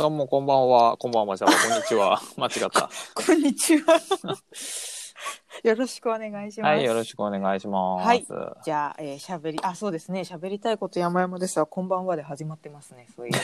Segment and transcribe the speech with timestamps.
[0.00, 0.96] どうも、こんばんは。
[0.96, 2.18] こんばんは、じゃあ、こんにちは。
[2.38, 2.88] 間違った。
[3.14, 4.00] こんにちは。
[5.62, 6.72] よろしくお願いします。
[6.72, 8.06] はい、よろしくお願いします。
[8.06, 8.26] はい
[8.64, 10.24] じゃあ、えー、しゃべり、あ、そうですね。
[10.24, 11.66] しゃべりたいこと山々ですわ。
[11.66, 13.08] こんばんはで始まってますね。
[13.14, 13.34] そういう。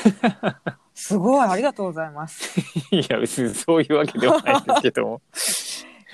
[0.96, 2.59] すごい、ありがとうございます。
[2.91, 5.21] いや、別にそういうわけではないですけども。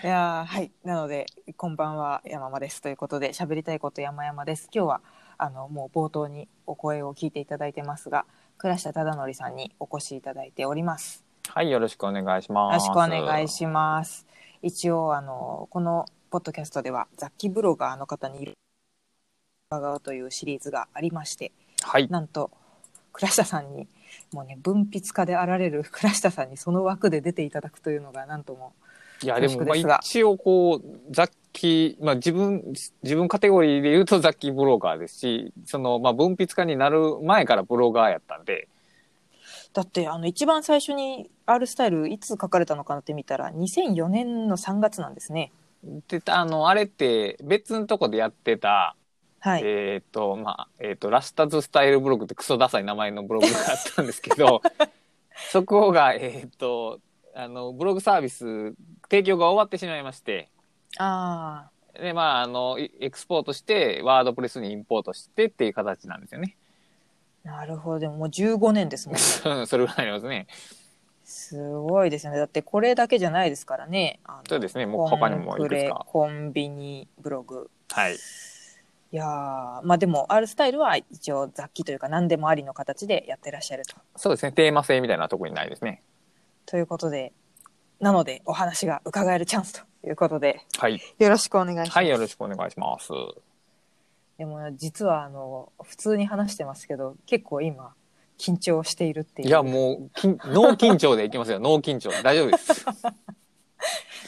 [0.02, 0.72] いやーはい。
[0.82, 2.82] なので、こんばんは山間です。
[2.82, 4.68] ということで、しゃべりたいこと山々です。
[4.74, 5.00] 今日は、
[5.38, 8.26] あの、もう冒頭にお声を聞いていただいてますが、
[8.62, 11.24] 倉下忠則さんにお越しいただいております。
[11.48, 12.86] はい、よろしくお願いします。
[12.86, 14.24] よろしくお願いします。
[14.62, 18.52] 一応あのこのポッドキャストでは雑記ブロガーの方にいる
[19.68, 21.50] 伺うというシリーズがありまして、
[21.82, 22.06] はい。
[22.08, 22.52] なんと
[23.12, 23.88] 倉下さんに
[24.32, 28.74] もうね文筆家であられる倉下さんにその枠で出ていただくというのがなんとも
[29.22, 38.68] いや、でも、まあ、一応、こう、雑記、まあ、自分、自分カテゴリーで言うと雑記ブロガーですし、その、まあ、文筆家になる前からブロガーやったんで、
[39.72, 45.50] だってあの一番最初に R スタイルいつ書かれたのかなって見たら2004年の3月なんですね。
[46.08, 48.94] で、あの、あれって、別のとこでやってた、
[49.40, 49.62] はい。
[49.64, 54.62] えっ、と、まあ、えっ、と、ラスタズスタイルブログってクソダサい名前のブログがあったんですけど、
[55.50, 57.00] そこが、えっ、と、
[57.34, 58.74] あの、ブログサービス、
[59.10, 60.50] 提供が終わってしまいまして、
[60.98, 66.56] あで、まあ、あの、エエクスポートして、ワードプレスにインポートしてっていう形なんですよね。
[67.44, 69.20] あなるほどでももう15年ですもんね。
[69.66, 70.46] それぐらいありますね。
[71.24, 72.38] すごいですよね。
[72.38, 74.20] だってこれだけじゃないですからね。
[74.48, 74.86] そうですね。
[74.86, 76.04] もう他にもいくつか。
[76.06, 77.70] コンビニブログ。
[77.90, 78.14] はい。
[78.14, 83.96] いやーまあでも R スタイルは一応雑記というか何でもありの形でやってらっしゃると。
[84.16, 84.52] そうですね。
[84.52, 86.02] テーマ性みたいなのは特にないですね。
[86.66, 87.32] ということで、
[88.00, 91.00] なのでお話が伺えるチャンスということで、はい。
[91.18, 91.90] よろしくお願いします。
[91.92, 93.10] はい、よろしくお願いします。
[94.38, 97.94] でも実はあの、普通に話してますけど、結構今、
[98.38, 99.48] 緊張しているっていう。
[99.48, 101.60] いや、もう、きん脳緊張でいきますよ。
[101.60, 102.10] 脳緊張。
[102.22, 102.84] 大丈夫です。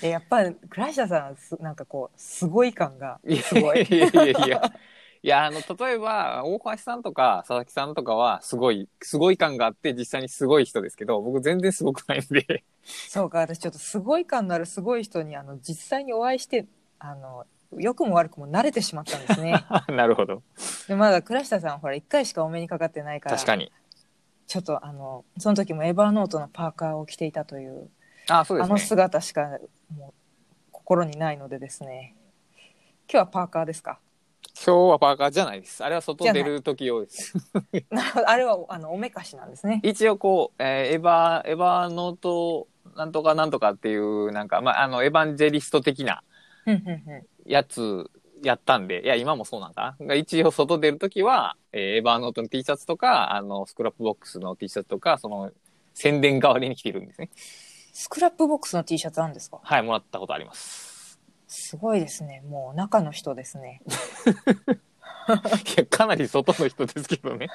[0.02, 4.46] えやっぱり倉下さんすなんかこうすごい感がすごいいやいやいや。
[4.46, 4.72] いや、
[5.32, 12.64] あの、例えば、大橋さんとか佐々木さんとかは、すごい、すごい感があって、実際にすごい人ですけど、僕全然すごくないんで。
[13.08, 16.66] そうか私ちょっとすごい感のあるすごい人にあの実際にお会いして
[16.98, 17.46] あの
[17.78, 20.42] 良くも悪くも慣れてしまったんですね なるほど。
[20.86, 23.72] でまだ倉下さんほら1回しかお目にかかってないから確かに。
[24.46, 27.88] ちょっとあのその時もエヴァーノートのパーカーを着ていたという
[28.28, 28.86] あ、そうであのすね。
[28.88, 29.58] 姿しか
[29.96, 30.12] もう
[30.72, 32.14] 心にないのでですね
[33.10, 33.98] 今日はパーカーですか？
[34.56, 35.82] 今日はパーカーじゃないです。
[35.84, 37.34] あれは外出る時用です。
[37.90, 46.22] なるほどあれはあのおめかしなんですね 一応こう、えーエヴァ、エヴァノート、なんとかなんとかっていう、なんか、まあ、あの、エヴァンジェリスト的な
[47.44, 48.08] やつ
[48.42, 50.14] やったんで、いや、今もそうなんかな。
[50.14, 55.50] 一応外出るときは、えーエヴァノートの T シャツとか、あの、スクラップボックスの T シャツとか、その、
[55.94, 57.30] 宣伝代わりに着てるんですね。
[57.92, 59.58] スクラップボックスの T シャツなんですか？
[59.62, 60.93] はい、もらったことあります。
[61.46, 62.42] すごいですね。
[62.48, 63.82] もう中の人ですね。
[65.76, 67.48] いや、かなり外の人ですけどね。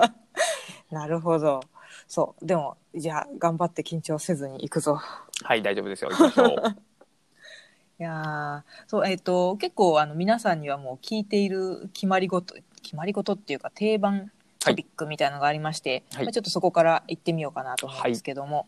[0.90, 1.60] なるほど。
[2.06, 2.46] そう。
[2.46, 5.00] でもじゃあ頑張って緊張せずに行くぞ。
[5.42, 6.10] はい、大丈夫ですよ。
[6.10, 6.76] 行きましょう。
[8.00, 9.06] いやーそう。
[9.06, 14.30] えっ、と結構あの皆さんにはもう聞いている決まり事決まり事っていうか定番
[14.60, 16.24] トピックみたいなのがありまして、はい。
[16.24, 18.66] まあ、ちょっとそこから行ってみようかなと思うんですけども、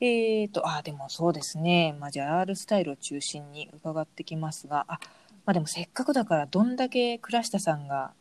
[0.00, 4.98] えっ、とあでもそうですね、まあ、じゃあ R スタイルを中心に伺ってきますがあ、
[5.44, 8.12] まあ、でもせっかくだからどんだけ倉下さんが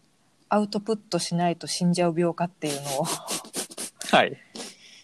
[0.50, 3.06] アウトプットしないと死んじゃう病かっていうのを
[4.12, 4.34] はい。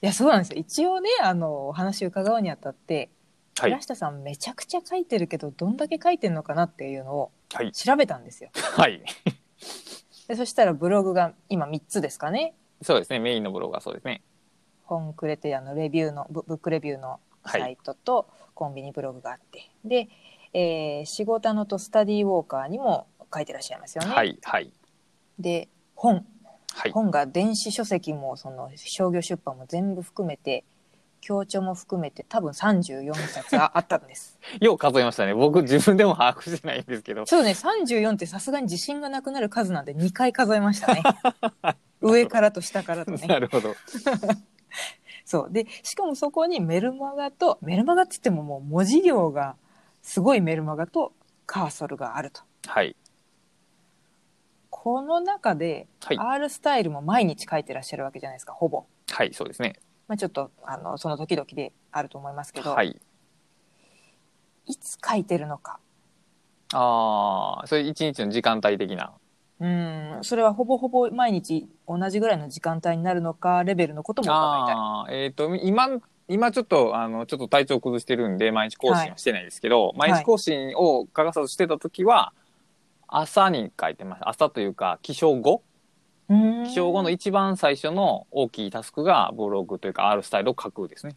[0.02, 3.10] いやそうなんですよ一応ねあのお話を伺うにあたって
[3.58, 3.72] はい。
[3.72, 7.72] 倉下さんめちゃくちゃ書いてるけどどんだけ書いてるのかなっていうのをはい。
[7.72, 8.50] 調べたんですよ。
[8.54, 9.02] はい。
[10.28, 12.54] でそしたらブログが今3つですかね。
[12.82, 13.20] そうですね。
[13.20, 14.22] メインのブログはそうですね。
[14.86, 20.08] 本クレテあのレビューのブブックレビューのはいサイトとコンビニブログがあって、で、
[20.54, 24.10] えー仕事のとスタディウォーカーにも書いてらっしゃいますよね。
[24.12, 24.40] はい。
[24.44, 24.72] はい。
[25.38, 26.26] で本
[26.74, 26.92] はい。
[26.92, 30.64] 本が電子書籍もその商業出版も全部含めて
[31.22, 34.38] 強調も含めて多分34冊あ あったんです。
[34.62, 35.34] よう数えましたね。
[35.34, 37.26] 僕自分でも把握してないんですけど。
[37.26, 41.02] そうね34ってさすがに自信がなくなる数なんで2回数えましたね。
[42.02, 43.26] 上からと下からとね。
[43.28, 43.76] なるほど。
[45.26, 49.56] そうでしかもそこにメルマガとメルマガって言ってももう文字量が
[50.02, 51.14] すごいメルマガと
[51.46, 52.96] カーソルがあるとはい。
[54.70, 59.80] この中で、はい R スタイルも毎日書いてらっしゃるわけじゃないですかほぼ、はい、そうですね。
[60.08, 63.02] まあ、ちょっとあのその時々であると思いますけど、はい。
[64.68, 65.80] いつ書いてるのか
[66.74, 69.14] ああ、それ一日の時間帯的な。
[69.60, 74.76] うん、それはほぼほぼ毎日同じぐらいの時間帯になるのかレベルのことも伺いたい。
[74.76, 75.88] ああ、えっ、と、今、
[76.28, 82.34] 今ちょっと、あの、ちょっと体調崩してるんで、毎日更新はしてないですけど、毎日更新を欠かさずしてた時は、
[83.08, 84.30] 朝に書いてました。
[84.30, 85.62] 朝というか、起床後？
[86.28, 91.16] うん起床後の一番最初の大きいタスクが、ブログというか、R スタイルを書くですね。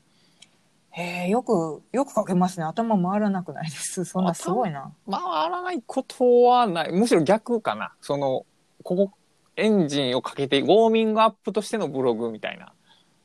[0.98, 4.92] へえよくよく書けますね頭回らなくないですそんなすごいな。
[5.08, 6.92] 回らないことはない。
[6.92, 7.92] むしろ逆かな。
[8.00, 8.44] その、
[8.82, 9.12] ここ、
[9.56, 12.72] エンジンをかけて、ウォーミングアップとしてのブログみたいな。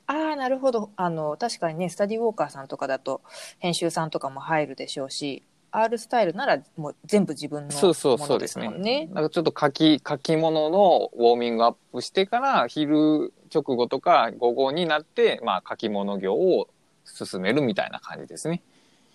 [0.06, 3.22] ああなるほどあの確かにねスタディウォーカーさんとかだと
[3.60, 5.44] 編集さんとかも入るでしょうし
[5.74, 9.10] R スタイルならもう全部自分のそうそうものですすそうでねもんね。
[9.12, 16.68] なんかちょっと書き、書き物のウォーミングアップしてから、昼直後とか午後になって、まあ書き物業を
[17.06, 18.62] 進めるみたいな感じですね。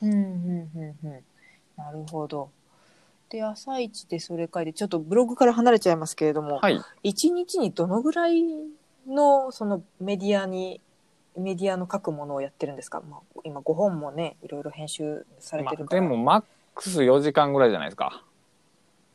[0.03, 1.25] うんうんうんうん
[1.77, 2.51] なるほど。
[3.31, 6.81] で朝一でそれ書いてちょっとブログから離れちゃいますけれども、はい。
[7.03, 8.43] 一日にどのぐらい
[9.07, 10.81] のそのメディアに
[11.37, 16.45] メディアの書くものをやってるんですか、まあ、今5本もねいろいろ編集されまあ、てるから、でもマッ
[16.75, 18.25] クス4時間ぐらいじゃないですか。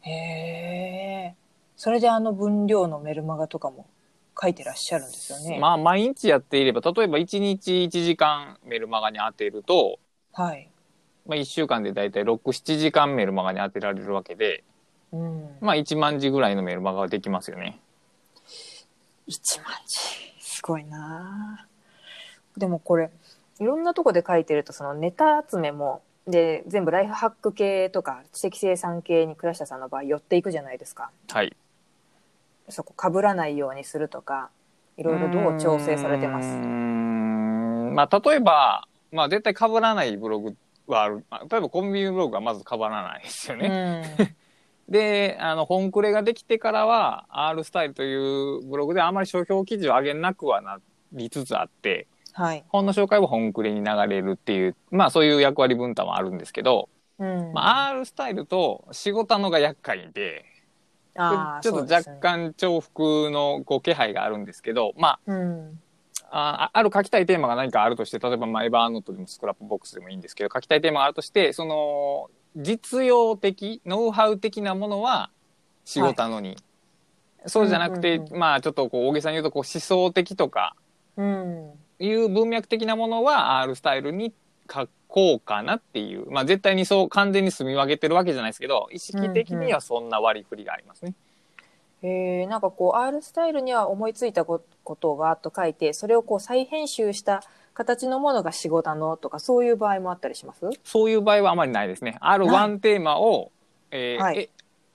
[0.02, 1.36] へえ
[1.76, 3.88] それであの分量のメルマガとかも
[4.40, 5.60] 書いてらっしゃるんですよね。
[5.60, 10.00] まあ毎日やっていれば、例えば1日1時間メルマガに当てると、
[10.34, 10.70] はい、
[11.26, 14.64] まあ1週間でだいたい6、7時間メルマガに当てられるわけで、
[15.12, 17.80] うん、まあ1万字ぐらいのメルマガができますよね。
[19.28, 20.00] 1万字
[20.40, 21.68] すごいなあ
[22.58, 23.10] でもこれ
[23.60, 31.56] いろんなとこで書いてるとそのネタ集めもで全部ライフハック系とか知的生産系に倉下さんの場合寄っていくじゃないですかはい。
[32.70, 34.50] そこ被らないようにするとか
[34.98, 36.48] いろいろどう調整されてます？
[36.48, 40.56] うーんまあ、例えば、まあ、絶対被らないブログ
[40.88, 41.26] はある。
[41.30, 44.36] まあ例えば、コンビニブログはまず被らないですよね。
[44.90, 50.80] で、あの、本クレができてからは、R スタイルというブログであまり書評記事を上げなくはな
[51.14, 56.90] りつつあって、はい、本の紹介は本クレに流れるっていう、まあ、そういう役割分担はあるんですけど、
[57.20, 60.44] うんまあ、R スタイルと仕事のが厄介で、
[61.16, 65.80] ちょっと若、干重複のこう気配があるんですけど、まあ、そうん。
[66.36, 75.30] あある書きたいテーマが何かあるとして、例えばまあエバーノートでもスクラップボックスでもいいんですけど、書きたいテーマがあるとして、その、実用的、ノウハウ的なものは
[75.86, 76.58] 仕事なのに、
[77.46, 80.76] そうじゃなくて、うんうんうまあちょっとこう大げさに言うとこう思想的とか
[81.18, 81.72] うん。
[82.00, 84.34] いう文脈的なものは R スタイルに
[84.72, 91.14] 書こうかなっていう、まあ絶対にそう完全に住み分けてるわけじゃないですけど、意識的にはそんな割り振りがありますね。
[92.02, 97.44] えー、なんかこう R スタイルには思いついたこことをわーっと書いてそれをこう再編集した
[97.76, 100.68] 形のものが仕事のとかそういう場合もあったりします？
[100.84, 102.18] そういう場合はあまりないですね。
[102.20, 102.46] ある
[102.80, 103.52] テーマを、
[103.92, 104.40] えーはい。
[104.40, 104.50] え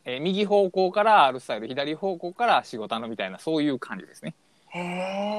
[0.04, 4.34] えー右方向から R スタイル、左方向から仕事のみたいな、そういう感じですね。
[4.68, 4.78] へ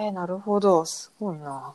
[0.10, 0.86] えなるほど。
[0.86, 1.74] すごいな。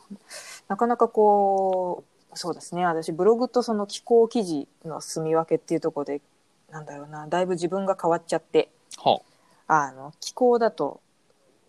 [0.69, 2.85] なかなかこうそうですね。
[2.85, 6.21] 私ブログとその寄稿記事の住み分けっていうところで
[6.69, 7.27] なんだろうな。
[7.27, 8.69] だいぶ自分が変わっちゃって。
[8.97, 9.21] は
[9.67, 9.91] あ。
[9.91, 10.99] の寄稿だと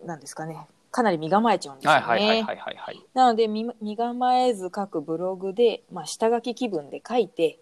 [0.05, 0.59] なんですかね。
[0.91, 2.01] かなり身構えちゃうんですよね。
[2.01, 3.03] はいはいはいはいはいはい。
[3.15, 7.59] なので身身構えず書くブログで、まあ、下書き気分で書いて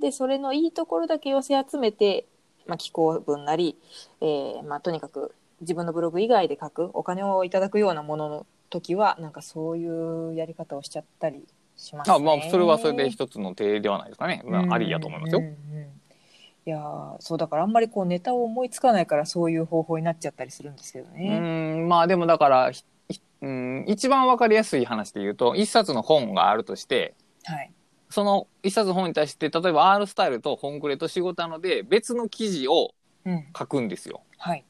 [0.00, 2.26] でそれのいいところだけ寄せ集めて、
[2.66, 3.76] まあ、寄稿文なり、
[4.20, 11.44] えーまあ、とにかく自分のブログ以外で書くお金をいただくようなものの時はなんかそういうやり方をしちゃったり
[11.78, 12.16] しますね。
[12.16, 14.42] あまあ、それはそれで一つの手ではないですかね。
[14.44, 15.44] まあ、ありやと思いますようん。
[15.44, 15.88] うんうん
[16.66, 21.38] いやーそうだからあんまりこうネタを思いつかないからそういう方法になっちゃったりするんですけどうね。
[21.38, 22.70] ん、まあでもだから、
[23.40, 27.72] うん、一番わかりやすい話で言うと、一冊の本があるとして、はい。
[28.10, 32.90] その一冊の本に対して、例えば R スタイルと本クレと仕事なので、別の記事を
[33.24, 33.46] うん。
[33.56, 34.22] 書くんですよ。
[34.36, 34.64] はい。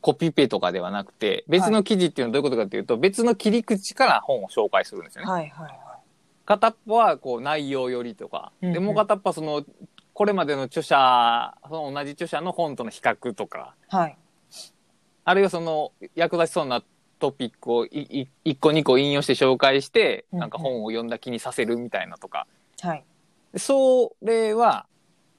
[0.00, 5.30] コピペとかではなくて、別の記事っていうのはどういうことかっていうと、別の切り口から本を紹介するんですよね。
[5.30, 5.91] はいはいは
[6.44, 9.64] 片っぽはこう内容よりとか、うんうんでもう片っぽはその、
[10.14, 13.96] これまでの著者、その同じ著者の本との比較とか、い。
[13.96, 14.18] はい。
[15.24, 16.82] あるいはその役立ちそうな
[17.18, 22.46] トピックをいい1個2個引用して紹介して、なんか本を読んだ気にさせるみたいなとか。
[22.80, 23.04] はい。
[23.56, 24.86] それは、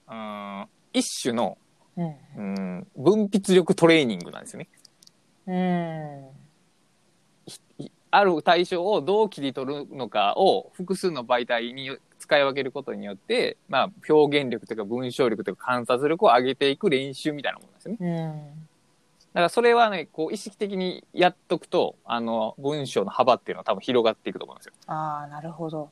[0.10, 1.58] うん、一種の、
[1.98, 2.16] うん。
[2.38, 4.70] うん、分泌力トレーニングなんですよね。
[5.46, 6.44] うん。
[8.14, 17.98] いある対象をどう切り取るのかを複数の媒体に使い分けることによって、まあ、表現力とか文章力とか観察力を上げていく練習みたいなものですよね。
[18.00, 18.68] うん。
[19.34, 24.74] だからそれはね、こう意識的にやっとくと、あの、文章の幅っていうのは多分広がっていくと思うんですよ。
[24.86, 25.90] ああ、なるほど。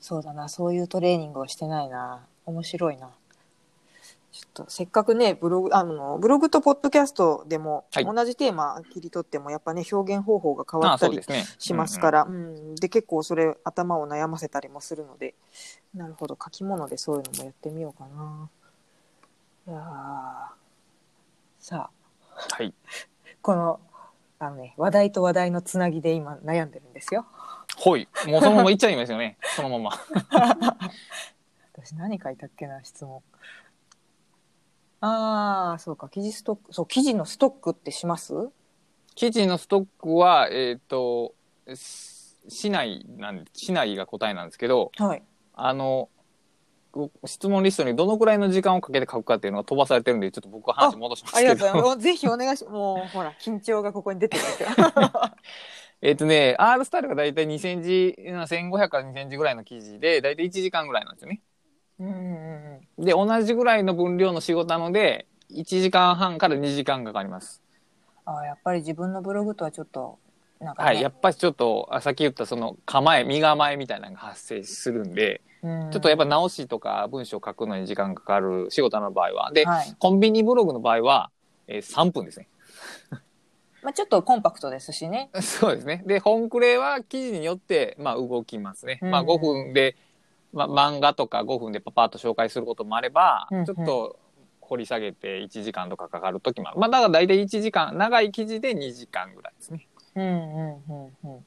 [0.00, 0.48] そうだな。
[0.48, 2.24] そういうトレーニングをしてないな。
[2.46, 3.10] 面白いな。
[4.38, 11.20] ちょっとせっかくねブログあのブログとポッドキャストでも、はい同じテーマ切り取ってもやっぱね表現方法が変わあったり。
[11.58, 15.34] しますから、うんで結構それ頭を悩ませたりもするので
[15.92, 18.48] なるほど書き物でそういうのもやってみようかな
[19.66, 19.84] いやー
[21.58, 21.98] さあうん
[22.38, 22.72] はい。
[23.42, 23.80] この
[24.38, 27.26] あの、ね、話題と話題のつなぎで今悩んでるんですよ。
[27.76, 28.08] ほい。
[28.26, 29.36] もうそのままいっちゃいますよね。
[29.56, 29.90] そのまま。
[31.74, 33.22] 私何書いたっけな質問。
[35.00, 38.34] ああそうか記事ストックそう記事のストックってします？
[39.14, 41.34] 記事のストックは、えっ、と、
[41.74, 45.22] し市内なん、市内が答えなんですけど、はい。
[45.54, 46.08] あの、
[46.92, 51.64] ご質問リストにどのくらいの時間をかけて書くかっていうのが飛ばされてるんで、ちょっと僕は話戻しますありけど。
[51.66, 52.04] がとうございます。
[52.04, 54.68] ぜひお願いしもうほら緊張がここに出てるんですよ。
[56.00, 61.42] えっとね、R スタイルがだいたい2センチ、1500から2センチぐらいの記事で、だいたい1時間ぐらいなんですよね。
[62.00, 63.04] うんうんうん。
[63.04, 67.62] で、同じぐらいの分量の仕事なので、1時間半から2時間かかります。
[68.24, 70.18] ああやっぱり自分のブログとはちょっと
[70.60, 70.88] なんかね。
[70.88, 71.00] はい。
[71.00, 79.52] やっぱりちょっと、あさっき言ったその構え、身構えみたいなのが発生するんで、うんちょっとやっぱ直しとか文章を書くのに時間かかる仕事の場合は。
[79.52, 79.96] で、はい。
[79.98, 81.30] コンビニブログの場合は、
[81.66, 82.48] えー3分ですね。
[83.82, 85.30] まあちょっとコンパクトですしね。
[85.40, 86.02] そうですね。
[86.06, 88.98] で、本クレは記事によって、まあ動きますね。
[89.02, 89.96] うんまあ5分で、
[90.52, 94.18] まあ漫画とか5分でパパッと紹介することもあれば、うんうんちょっと
[94.60, 96.78] 掘り下げて1時間とかかかる時もある。
[96.78, 99.88] まあだから大体1時間、長い記事で2時間ぐらいですね。
[100.14, 101.40] うんうんうんうん。
[101.40, 101.44] で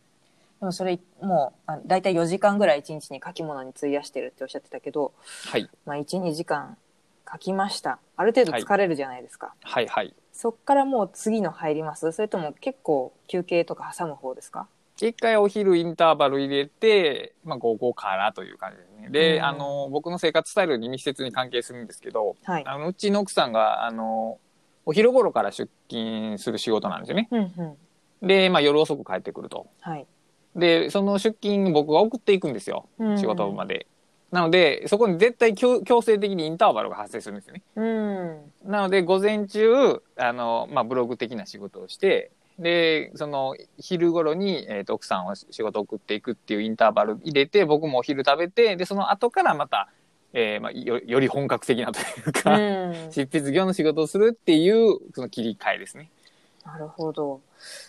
[0.62, 5.14] もそれもうあだいたい4時間ぐらい1日に書き物に費やしてるっておっしゃってたけど、
[5.52, 5.70] はい。
[5.86, 6.78] まあ、12時間
[7.32, 10.16] 書きましたある程度疲れるじゃないですか、はいはい。
[10.34, 14.68] そっからもう次の入りますそれとも結構休憩とか挟む方ですか？
[15.08, 19.10] 一回お昼インターバル入れて、まあ午後からという感じですね。
[19.10, 24.40] で、うんあの、僕の生活スタイルに密接に関係するんですけど、はいあの、うちの奥さんが、あの、
[24.86, 27.28] お昼頃から出勤する仕事なんですよね。
[27.32, 27.78] うんうん
[28.28, 29.68] で、まあ夜遅く帰ってくると。
[29.80, 30.06] はい
[30.56, 32.88] で、その出勤僕が送っていくんですよ。
[33.18, 33.88] 仕事場まで。
[34.32, 37.64] なので、そこに絶対強強制的にインターバルが発生するんですよね。
[37.76, 49.90] うんなので、午前中、あの、まあ、ブログ的な仕事をして、で、その、昼頃に、えっ、と、奥さんを仕事送っていくっていうインターバル入れて、僕もお昼食べて、で、その後からまた、
[50.34, 56.10] えーまあ、よより本格的なといううか、ん 執筆業の仕事をするっていう、その切り替えですね。
[56.66, 57.42] なるほど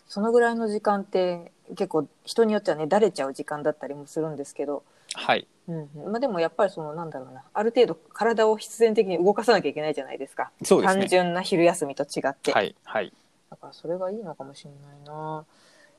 [0.09, 4.83] そのぐらいの時間って結構人によってはねだれちゃう時間だったりもするんですけど、
[5.15, 5.47] はい。
[5.69, 11.03] うんうんまあ、でもやっぱりそのなんだろうなある程度体を必然的に動かさなきゃいけないじゃないですかそうですね。
[11.03, 12.75] 単純な昼休みと違って、はい。
[12.85, 13.13] はい。
[13.53, 15.45] だからそれがいいのかもしれないな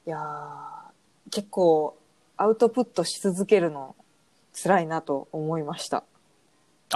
[0.07, 1.95] いやー結構
[2.36, 3.95] アウトプットし続けるの
[4.60, 5.98] 辛いなと思いました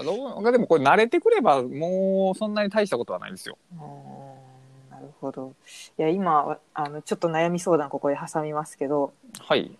[0.00, 3.56] あ、どうでもこれ慣れてくれば、もうそんなに大したことはないですよ。
[3.72, 5.54] うーんなるほど
[5.98, 9.70] いや今はあのちょっと悩み相談ここで挟みますけどはい。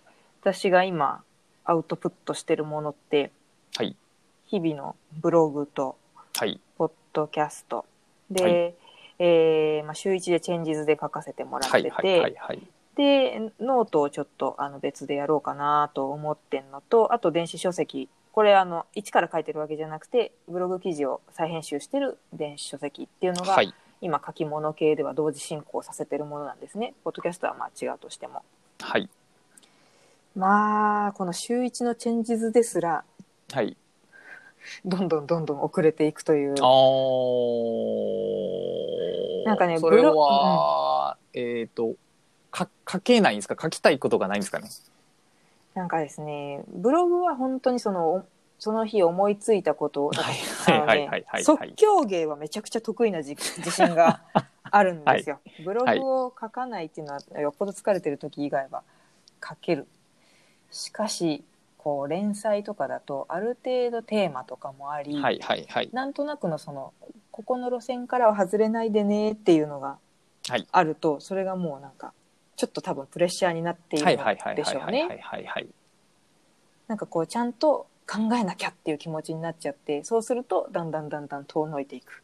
[0.41, 1.23] 私が今
[1.65, 3.31] アウトプットしてるものって
[3.75, 3.95] はい。
[4.45, 5.97] 日々のブログと
[6.35, 6.59] はい。
[6.77, 7.85] ポッドキャスト
[8.29, 8.73] で、はい
[9.19, 11.83] えーまあ、週1でチェンジズで書かせてもらっはい。
[11.83, 12.35] てて、はい。
[12.37, 12.61] はい。
[12.95, 23.73] でノートをちょっとあの別でやろうかなと思ってんのとあと電子書籍これあの一から書いてるわけじゃなくてブログ記事を再編集してる電子書籍っていうのが、はい。
[23.99, 28.43] 今書き物系では同時進行させてるものなんですねポッドキャストはまあ違うとしても
[28.79, 29.09] はい。
[30.35, 33.03] まあこの週1のチェンジズですら
[33.51, 33.75] はい。
[34.85, 36.55] どんどんどんどん遅れていくという
[39.47, 41.95] なんかねそれブロは、えっ、と、
[42.51, 43.55] か、書けないんですか？
[43.59, 44.69] 書きたいことがないんですかね？
[45.73, 48.25] なんかですねブログは本当にその
[48.59, 51.43] その日思いついたことをねはいはいはいはい。
[51.43, 54.21] 即興芸はめちゃくちゃ得意な自自信が
[54.69, 58.83] あるんですよ、ブログを書かないっていうのはよっぽど疲れてる時以外は
[59.47, 59.87] 書ける。
[60.71, 61.43] しかし
[61.87, 65.89] こう連載とかだとある程度テーマとかもあり、はいはいはい。
[65.93, 66.91] なんとなくのその
[67.31, 69.97] ここの路線からは外れないでねっていうのが
[70.49, 72.11] はいあると、それがもうなんか
[72.57, 75.67] ちょっと多分プレッシャーになっているはいはいはいのでしょうねはいはいはいはい。
[76.89, 82.21] なんかこうちゃんと考えなきゃっていう気持ちになっちゃってそうするとだんだんだんだん遠のいていく。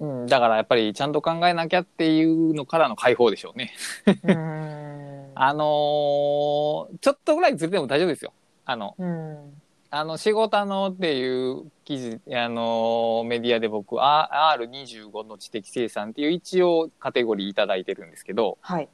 [0.00, 3.72] うん、だからやっぱりちゃんと考えなきゃっていうのからの解放でしょうね。
[4.04, 5.05] うーん
[5.38, 8.32] あのーちょっとぐらいずれても大丈夫ですよ。
[8.64, 18.88] あの、うんあの、仕事のっていう記事、あのーメディアで僕、あ R25 の知的生産っていう一応カテゴリーいただいてるんですけど、はい。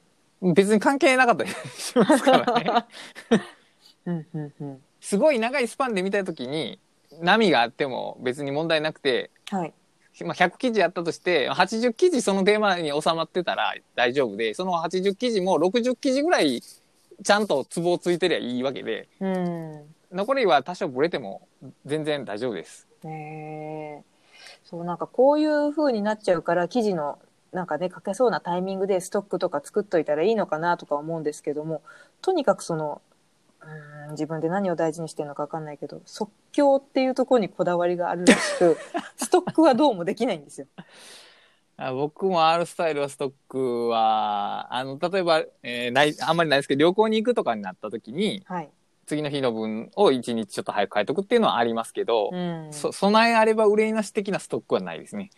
[0.55, 2.85] 別に関係なかったりしますからね。
[4.07, 6.79] うんうんうんすごい長いスパンで見たときに、
[7.21, 9.75] 波があっても別に問題なくて、はい。
[10.25, 16.63] まあ、100記事あったとして、80記事そのテーマに収まってたら大丈夫で、その80記事も60記事ぐらい
[17.23, 19.83] ちゃんとツボをついてりゃいいわけで、うん。
[20.13, 21.49] 残りは多少ブレても
[21.87, 22.87] 全然大丈夫です。
[23.05, 24.13] ねえ
[24.65, 27.19] そうなんかこういう風になっちゃうから記事の
[27.53, 31.83] なんかね書けそうなタイミングでストックとか作っといたらいいのかなとか思うんですけども
[32.23, 33.03] とにかくその
[33.63, 38.77] うーん自分で何を大事にしてるのか分かんないけど即興っていうところにこだわりがあるらしく
[39.17, 40.67] ストックはどうもできないんですよ。
[41.77, 48.71] あ僕も R スタイルはストックは、あの、例えば、えーない、あんまりないですけど、旅行に行くとかになった時に、はい、
[49.07, 55.31] 次の日の分を1日ちょっと早く書いとくっていうのはありますけど、うん、そ備えあれば憂いなし的なストックはないですね。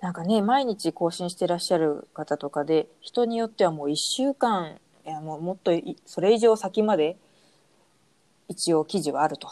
[0.00, 7.18] なんかね毎日更新してらっしゃる方とかで人によってはもう1週間いやもうもっといそれ以上先まで
[8.50, 9.48] 一応記事はあると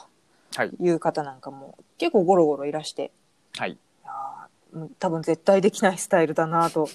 [0.54, 0.70] はい。
[0.80, 3.12] いう方なんかも結構ゴロゴロいらして
[3.56, 3.72] はい。
[3.72, 4.10] いや
[4.98, 6.88] 多分絶対できないスタイルだなと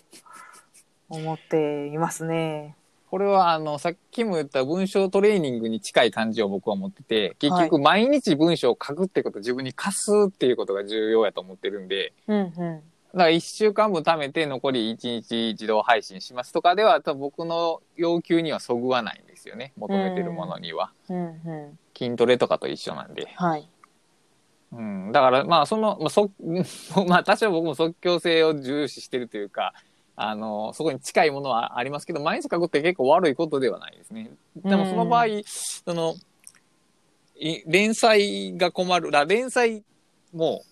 [1.10, 2.76] 思っていますね。
[3.10, 12.82] これは、あの、さっきも言った文章トレーニングに近い感じを僕は持ってて、結局毎日文章を書くってこと、自分に課すっていうことが重要やと思ってるんで、うんうん
[13.14, 19.74] だから1週間分貯めて残り1日自動配信しますとかでは、多分僕の要求にはそぐわないんですよね。
[19.78, 20.92] 求めてるものには。
[21.10, 23.28] うんうん筋トレとかと一緒なんで。
[23.36, 23.70] はい
[24.72, 25.12] うん。
[25.12, 26.32] だから、まあ、その、まあ、そ、
[27.08, 29.74] まあ、多少僕も即興性を重視してるというか、
[30.16, 34.32] あの、そこに近いものはありますけど、毎日書くって結構悪いことではないですね。
[34.56, 35.26] でもその場合、
[35.86, 36.16] その、
[37.36, 39.12] い連載が困る。
[39.12, 39.84] だ連載
[40.34, 40.64] も、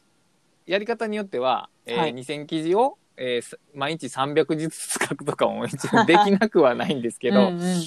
[0.66, 7.82] やり方によっては、えーはい2000記事を、えーす毎日300字ずつ書くとかも一応できなくはないんですけど、うんうん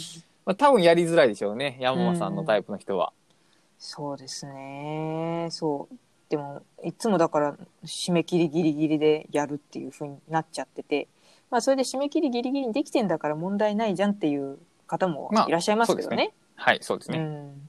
[0.47, 1.79] まあ、多分やりづらいでしょうね。
[1.81, 3.13] 山本さんのタイプの人は。
[3.79, 5.97] そうですねそう
[6.31, 11.07] でもいつもだから締め切りギリギリでやるっていう風になっちゃってて、
[11.51, 16.15] まあ、それで締め切りギリギリにできてんだから問題ないじゃんっていう方もまあいらっしゃいますけどね。
[16.15, 17.19] そうですはい、そうですね。
[17.19, 17.69] うん、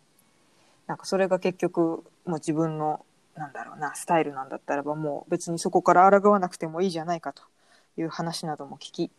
[0.88, 7.44] なんかそれが結局もう自分のなんだろうなスタイルなんだったらばもう別にそこから抗わなくてもいいじゃないかと
[7.98, 9.12] いう話なども聞き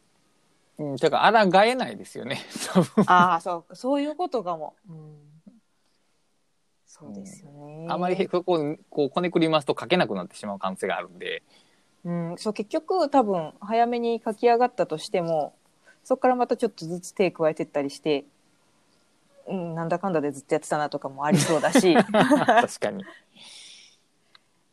[0.79, 2.39] うん、てか、抗えないですよね。
[2.73, 3.05] 多分。
[3.07, 5.17] ああそうそういうことかも、うん、
[6.87, 11.43] そうですよね、あまりそこをこうこねくりますと書けなくなってしまう可能性があるんで、
[12.05, 15.55] うん、そう結局多分早めに書き上がったとしても
[16.05, 18.25] そこからまたちょっとずつ手加えてったりして、
[19.49, 21.95] うん、なんだかんだでずっとやってたなとかもありそうだし。
[22.01, 23.05] 確かに。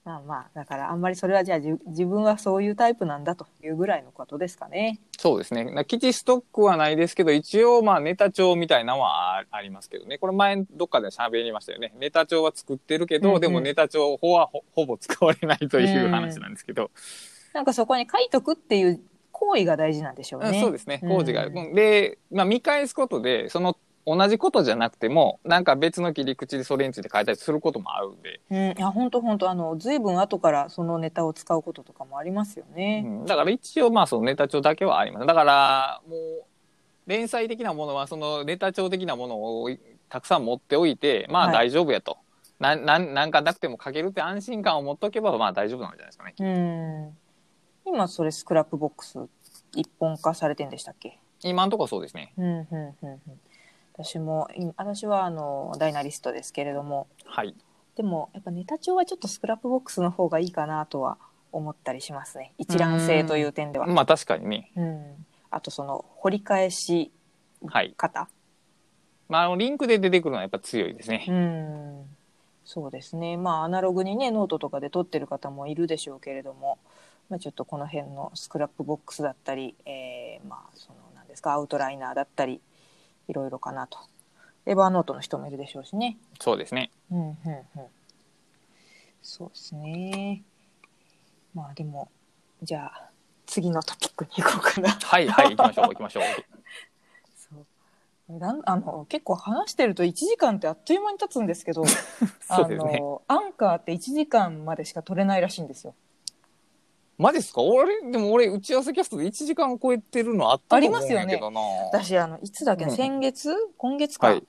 [0.06, 5.00] まあまあだからあんまりそれはじゃあじ自分はそういうタイプなんだというぐらいのことですかね。
[5.18, 5.64] そうですね。
[5.64, 10.18] な基地ストックはないですけど、一応まあネタ帳みたいなのはあありますけどね。
[10.18, 11.94] これ前どっかで喋りましたよね。
[11.98, 16.92] ネタ帳は作ってるけど、うんうんでもネタ帳ほはほほぼ使われないという話なんですけど、
[17.54, 20.50] なんかそこに書いとくっていう行為が大事なんでしょうね。
[20.50, 21.00] うんそうですね。
[21.00, 21.46] 工事が。
[21.46, 33.02] うんうんで、まあ見返すことで、その同じことじゃなくても、なんか別の切り口でそれについて書いたりすることもあるんで、うん、いや本当本当あの随分後からそのネタを使うこととかもありますようね。
[33.02, 35.26] ん、だから一応まあそのネタ帳だけはあります。
[35.26, 36.44] だからもう
[37.08, 39.70] 連載的なものはそのネタ帳的なものを
[40.10, 42.18] たくさん持っておいてまあはい大丈夫やと。
[42.60, 46.36] なんなんなんかなくても書けるって安心感を持っとけばまあ大丈夫なんじゃないですかね。
[46.40, 47.94] うん。
[47.94, 49.20] 今それスクラップボックス
[49.76, 51.20] 一本化されてんでしたっけ？
[51.42, 52.34] 今のところそうですね。
[52.38, 52.68] うんうんうん
[53.02, 53.20] うん。
[53.94, 57.56] 私もい私はあのダイナリストですけれども、はい。
[57.96, 61.18] でもやっぱネタ帳はちょっとスクラップボックスの方がいいかなとは
[61.52, 62.54] 思ったりしますね。
[62.58, 63.86] 一覧性という点では。
[63.86, 64.72] まあ確かにね。
[64.76, 65.26] うん。
[65.52, 67.12] あとその掘り返し
[67.66, 67.94] はい。
[67.96, 68.28] 方。
[69.30, 71.26] まああのリンクで出てくるのはやっぱ強いですね。
[71.28, 72.06] うん。
[72.66, 73.38] そうですね。
[73.38, 76.80] まあアナログにねノートとかで撮ってる方もいるでしょうけれども、
[77.30, 82.60] まあちょっとこの辺のスクラップボックスだったり、えー、まあそのなんですかアウトライナーだったり
[83.28, 84.00] いろいろかなと。
[84.66, 86.18] エバーノートの人もいるでしょうしね。
[86.40, 86.90] そうですね。
[87.12, 87.36] うんうんうん。
[89.22, 90.42] そうですね。
[91.54, 92.10] まあでも
[92.62, 93.10] じゃあ
[93.46, 94.90] 次のトピックに行こうかな。
[94.90, 96.24] はいはい行きましょう行きましょう。
[97.36, 97.56] そ
[98.30, 101.84] うなんあの結構話してると1時間ってあっという間に経つんですけど
[102.42, 105.94] そうでアンカーって1時間までしか取れないらしいんですよ。
[107.18, 107.62] マジですか？
[107.62, 111.60] 俺でも俺打ち合わせキャストで1時間超えてるのあったと思うんやけどな。
[111.92, 112.92] 私あのいつだっけ、うん。
[112.92, 113.54] 先月？
[113.78, 114.44] 今月か、はい。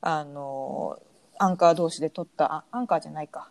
[0.00, 0.98] あの
[1.38, 3.50] アンカー同士で撮ったあアンカーじゃないか。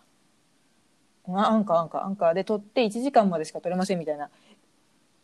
[1.28, 2.06] あアンカーアンカー。
[2.06, 4.30] アンカーで撮って1時間までしか撮れませんみたいな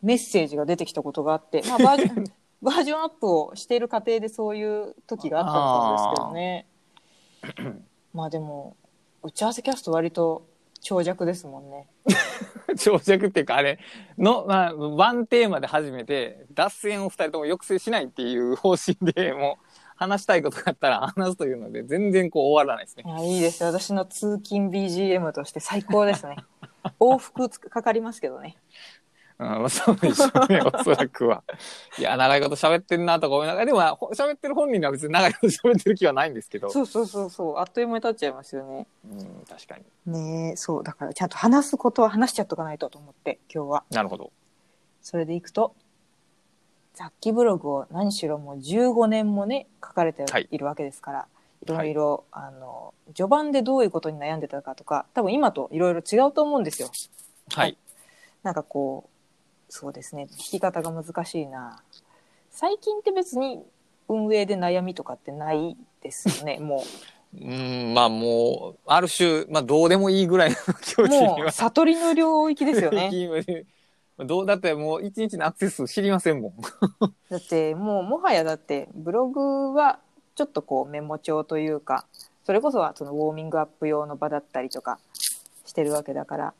[0.02, 2.24] メッセージが出てきたことがあって、まあ、バージョン
[2.62, 6.66] バージョンアップをしている過程でそういう時があったんですけどね。
[8.12, 8.76] まあでも
[9.22, 10.46] 打ち合わせキャスト割と
[10.82, 11.88] 長尺ですもんね。
[12.76, 13.78] 長尺っていうかあれ
[14.18, 19.66] の、まあ、ワンテーマで始めて脱線を二人とも抑制しないっていう方針でもう
[19.96, 23.08] 話したいことがあったら話すというので全然こう終わらないですねい。
[23.08, 23.62] や、いいです。
[23.62, 26.36] 私の通勤 BGM として最高ですね。
[26.98, 28.56] 往復つかかりますけどね。
[29.42, 31.42] うん、そうでしょうね、 おそらくは。
[31.98, 36.70] いや、長いこと喋ってんなとか思いながら、でもほ喋ってる本人には別に長いこと喋ってる気はないんですけど。
[36.70, 37.58] そうそうそうそう。
[37.58, 38.86] あっという間に経っちゃいますよね。
[39.04, 40.12] うん、確かに。
[40.12, 40.84] ねえ、そう。
[40.84, 43.84] だからちゃんと話すことは話しちゃっとかないとと思って、今日は。
[43.90, 44.30] なるほど。
[45.02, 45.74] それでいくと、
[46.94, 51.26] 雑記ブログを何しろもう15年もね、書かれてはいいるわけですから、
[51.62, 56.90] いろいろ、あの、序盤でどういうことに悩んでたかとか、多分今といろいろ違うと思うんですよ。
[57.52, 57.76] はい。
[58.42, 59.11] なんかこう、
[59.74, 61.82] そうですね、聞き方が難しいな。
[62.50, 63.64] 最近って別に
[64.06, 66.84] 運営で悩みとかってないですよね、 も
[67.34, 71.08] うん、まあもう、ある種、まあどうでもいいぐらいの境う。
[71.08, 71.52] 地にもう、は。
[71.52, 73.10] 悟りの領域ですよね。
[74.18, 76.54] どうだってもう一日のアクセス数知りませんもん。
[77.30, 80.00] だってもうもはやだってブログは
[80.34, 82.04] ちょっとこうメモ帳というか
[82.44, 84.98] それこそはそのウォーミングアップ用の場だったりとか
[85.64, 86.54] してるわけだから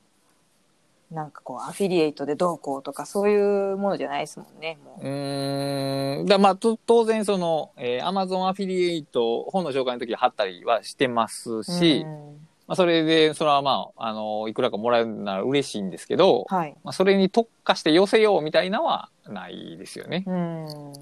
[1.13, 6.27] なんかこうアフィリエイトでどうこうとかそういうものじゃないですもんねもうーん。
[6.27, 11.65] だまあと当然その、えー、Amazon アフィリエイト、本の紹介の時貼ったりはしてますう。
[11.65, 12.33] し、うん
[12.67, 16.77] まあそれで、それはまあ、あの、いくらかもらえるなら嬉しいんですけど、はい。
[16.85, 20.25] まあそれに特化して寄せようみたいなのはないですよね。
[20.27, 20.93] うん。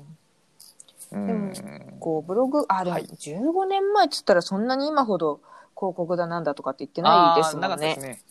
[1.12, 1.52] うん。
[2.00, 5.40] こうブログあでもはい15年前っつったらそんなに今ほど
[5.76, 7.92] 広告だなんだとかって言ってないですもあーなかんね。
[7.92, 8.22] ったですね。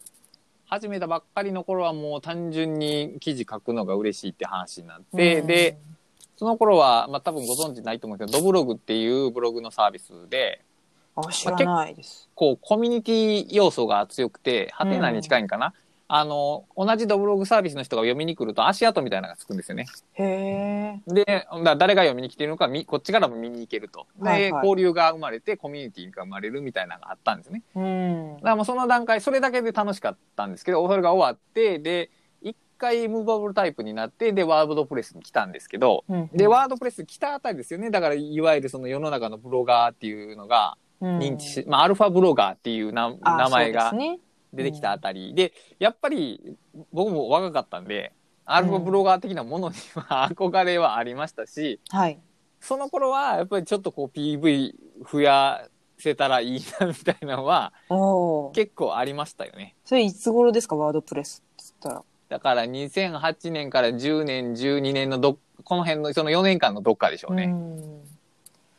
[0.70, 5.80] 始めたばっかりの頃はもう単純に記事書くのが嬉しいって話になって、うんで、
[6.38, 10.62] その頃は、まあ多分ご存知ないと思うんですけど、ドブログっていうブログのサービスで、
[11.16, 12.30] あ知らないです。
[12.36, 15.74] こう、コミュニティ要素が強くて、ハテナに近いんかな、
[16.12, 19.86] あの、同じドブログサービスの人が読みに来ると足跡みたいなのがつくんですよね。
[20.14, 21.14] へえ。
[21.14, 24.08] で、だ誰が読みに来ているのか、みこっちからも見に行けると。
[24.18, 27.62] で、はいはい交流が生まれて、コミュニティが生まれるみたいなのがあったんですね。
[27.76, 28.50] うんだか。
[28.50, 32.10] らもうその段階、それだけで楽しかったんですけど、それが終わって、で、
[32.42, 37.92] 一回ムーバブルタイプになって、で、ワードプレスに来たんですけど、うんで、ワードプレス来たあたりですよね。
[37.92, 43.10] だから、いわゆるその世の中のブロガーっていうのが認知し、まあ、アルファブロガーっていう名
[43.52, 44.20] 前がそうですね
[44.54, 46.58] 出てきたあたりで、やっぱり
[46.92, 48.14] 僕も若かったんで、
[48.46, 52.20] アルファブロガー的なものには憧れはありましたし、はい。
[52.60, 54.74] その頃はやっぱりちょっとこう PV
[55.10, 57.74] 増やせたらいいなみたいなのは。
[58.54, 59.76] 結構ありましたよね。
[59.86, 60.76] それいつ頃ですか？
[60.76, 62.04] ワードプレスっつったら。
[62.30, 67.46] だから2008年から10年、12年のど、この辺のその4年間のどっかでしょうね。
[67.46, 68.02] うん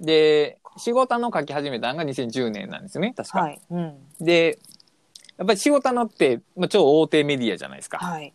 [0.00, 3.40] で、仕事の書き始めたのが2010年なんですよね、確か。
[3.40, 3.60] はい。
[3.70, 3.98] うん。
[4.18, 4.58] で、
[5.40, 7.96] やっぱり仕事のって、まあ、超大手メディアじゃないですか。
[7.96, 8.34] はい。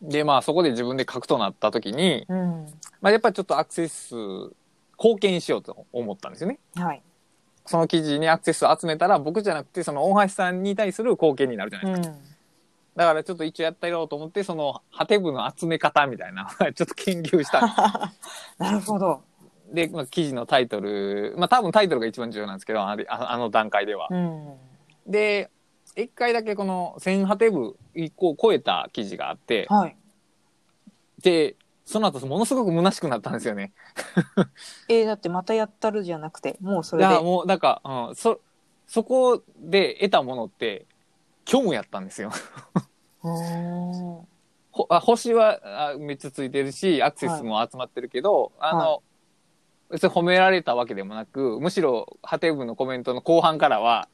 [0.00, 2.66] で、まあそこで自分で書くとなった時に、うん。
[3.02, 4.14] まあやっぱりちょっとアクセス数
[4.98, 6.58] 貢献しようと思ったんですよね。
[6.74, 7.02] はい。
[7.66, 12.14] その記事にアクセス数集めたら僕じゃなくてその大橋さんに対する貢献になるじゃないですか。
[12.14, 12.24] うん。
[12.96, 17.60] だからちょっと一応やってやろうと思って、そのハテブの集め方みたいなちょっと研究した
[18.56, 19.20] なるほど。
[19.70, 24.08] で、まあ、記事のタイトル、まあ多分タイトルが一番重要なんですけど、あれああの段階では。
[24.10, 24.54] うん。
[25.06, 25.50] で、
[25.96, 29.96] 一回だけこの1000ハテブ一個超えた記事があって、はい。
[31.22, 31.56] で、
[31.86, 33.72] その後ものすごく虚しくなったんですよね。
[34.88, 37.22] えー、だってまたやったるじゃなくて、もうそいや、れで。
[37.22, 38.40] もう、なんか、うん、そ、
[38.86, 40.86] そこで得たものって、
[41.48, 42.30] 虚無やったんですよ。
[43.22, 44.26] うーん。
[44.72, 49.00] ほあ星はあめっちゃついてるし、アクセスも集まってるけど、あの、は
[49.90, 54.08] 別に褒められたわけでもなく、むしろ、ハテブのコメントの後半からは、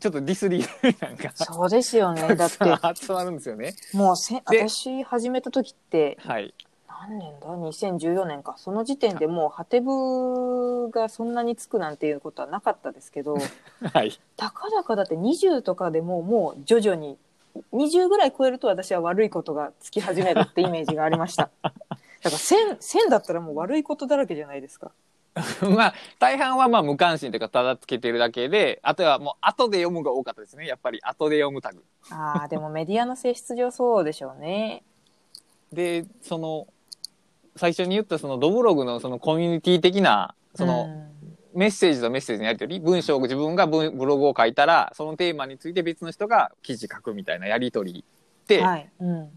[0.00, 0.64] ちょっとディスり
[1.00, 2.34] なんか、そうですよね。
[2.34, 2.56] だって、
[3.04, 3.74] 集まるんですよね。
[3.92, 6.54] もうせ、で私始めた時って、はい。
[6.88, 8.54] 何年だ ?2014 年か。
[8.56, 13.36] その時点でもう、ハテブがそんなにつくなんていうことはなかったですけど、
[13.92, 14.18] はい。
[14.36, 17.18] たかだかだって20とかでももう徐々に、
[17.72, 21.50] 20ぐらい超えると私は悪いことがつき始めるってイメージがありました。
[21.62, 21.72] だか
[22.22, 24.92] ら1000、1000だったらもう悪いことだらけじゃないですか。
[25.74, 30.66] まあ、大半はまあ無関心というか、ただつけてるだけで、あとはもう後で読むが多かったですね。
[30.66, 31.84] やっぱり後で読むタグ。
[32.10, 34.82] ああ、でもメディアの性質上そうでしょうね。
[35.72, 36.66] で、その、
[37.56, 41.12] 最初に言ったそのドブログのそのコミュニティ的な、その、うん
[41.54, 48.04] メッセージとメッセージのやり取り、文章を自分が文ブログを書いたら、そのテーマについて別の人が記事書くみたいなやり取り
[48.42, 48.62] って。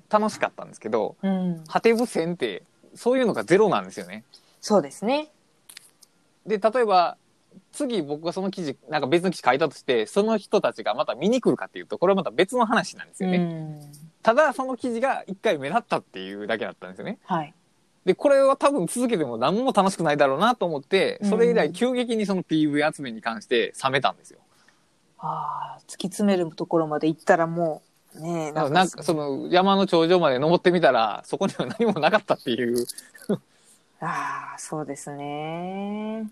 [0.10, 1.64] 楽しかったんですけど、うん。
[1.68, 2.64] ハテブ線って
[2.96, 4.24] そういうのがゼロなんですよね。
[4.62, 5.30] そうですね。
[6.46, 7.18] で、例えば、
[7.72, 13.38] 次僕がその記事、なんか別の記事書いたとして、その人たちがまた見に来るかっていうと、これはまた別の話なんですよね。
[13.38, 17.20] うんただ、その記事が一回目立ったっていうだけだったんですよね。
[17.26, 17.54] はい。
[18.06, 24.40] で、これは多分続けても何も楽しくないだろうなと思って、それ以うん来急激にその PV 集めに関して冷めたんですよ。
[25.20, 27.84] ああ、突き詰めるところまで行ったらも
[28.16, 32.88] う、ねえ、なんか、なんかその山の頂上まで登ってみたら、そこには何もなかったっていう。
[34.06, 36.30] ああ、そうですね。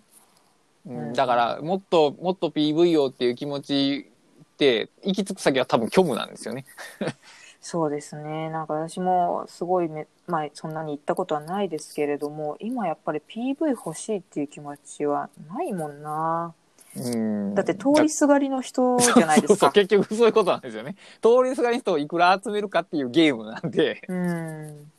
[0.85, 4.11] うんだから、もっと、もっと PV をっていう気持ち
[4.43, 6.65] って、行き着く先は多分虚無なんですよね。
[7.61, 8.49] そうですね。
[8.49, 16.53] なんか私もすごいめ、まあそんなに行ったことはないですけれども、今やっぱり PV 欲しいっていう気持ちはないもんな。
[16.95, 19.73] うんだって通りすがりの人じゃないです そうそう、か。
[19.73, 20.95] 結局そういうことなんですよね。
[21.21, 24.91] 通りすがりの人をいくら集めるかっていうゲームなんで、うん。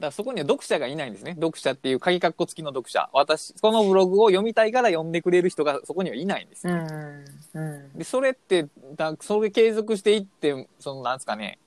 [0.00, 1.32] らそこには読者がいないんですね。
[1.34, 3.08] 読者っていう鍵括弧付きの読者。
[3.12, 6.74] 私、このブログを読みたいから読んでくれる人がそこにはいないんですよ。
[6.74, 7.24] うん。
[7.54, 7.98] うん。
[7.98, 11.58] で、それって、だそれ継続していって、その、なんですかね、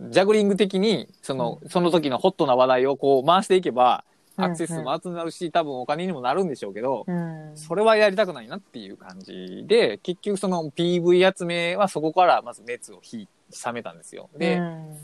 [0.00, 4.04] ジャグリング的に、その、その時のホットな話題をこう回していけば、
[4.36, 7.52] アクセスも集まるし、多分お金にもなるんでしょうけど、うん。
[7.56, 13.26] それはやりたくないなっていう感じで、結局その PV 集めはそこからまず熱を冷
[13.72, 14.30] めたんですよ。
[14.36, 14.96] で、うん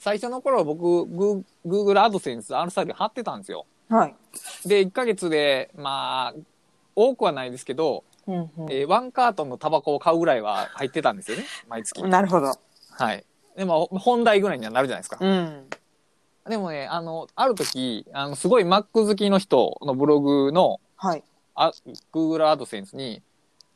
[0.00, 3.66] 最初の頃僕、グー Google AdSense、R スタイル貼ってたんですよ。
[3.90, 4.14] はい。
[4.66, 6.40] で、1ヶ月で、まあ、
[6.96, 12.02] 多くはないですけど、うんうんえーワンカートンのタバコを買うぐらいは入ってたんですよね、毎月。
[12.02, 12.52] なるほど。
[12.90, 13.24] はい。
[13.56, 15.18] でも、本題ぐらいにはなるじゃないですか。
[15.20, 15.66] うん。
[16.48, 21.22] でもね、あの、ある時、あの、すごい Mac 好きの人のブログの、はい。
[21.54, 21.72] あ
[22.12, 23.22] Google AdSense に、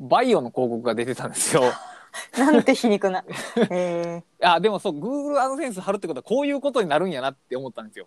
[0.01, 1.65] バイオの広告が出てたんですよ。
[2.39, 3.25] なんて皮肉な。
[3.71, 8.07] えあ、でもそう、Google AdSense 貼るってことはこういうことになるんやなって思ったんですよ。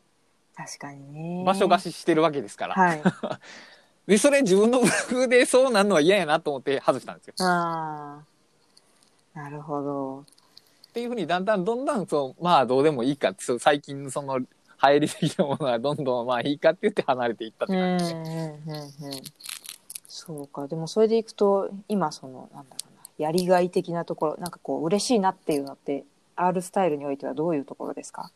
[0.56, 1.44] ー、確かにね。
[1.46, 2.76] 場所貸ししてるわけですから。
[2.76, 3.02] はい。
[4.08, 7.34] で、それ自分のブログでそうなるのは嫌やなと思って外したんですよ。
[7.40, 8.22] あ
[9.36, 9.40] あ。
[9.40, 10.20] なるほど。
[10.20, 10.24] っ
[10.94, 14.40] ていうふうにだんだんどんどんそう、まあどうでもいいか最近のその
[14.78, 18.62] 入り的なものはどんどんまあいいかって言って離れていったってうん感じうんですね。
[18.66, 18.78] うんう
[19.16, 19.22] ん。
[20.08, 20.68] そうか。
[20.68, 26.04] でもそれでいくと、今その、なんだろうな、やりがい的なところ、なんかこう、嬉しいなっていうのって、
[26.36, 28.32] R スタイルにおいてはどういうところですか？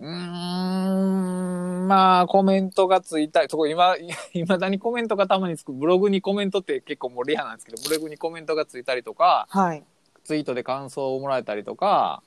[0.00, 3.96] うーん、まあコメントがついたり、そこ今、
[4.32, 9.84] いまだにコメントがたまにつく、ブログにコメントって結構もうレアなんですけど、ブログにコメントがついたりとか、はい。
[10.24, 12.22] ツイートで感想をもらえたりとか、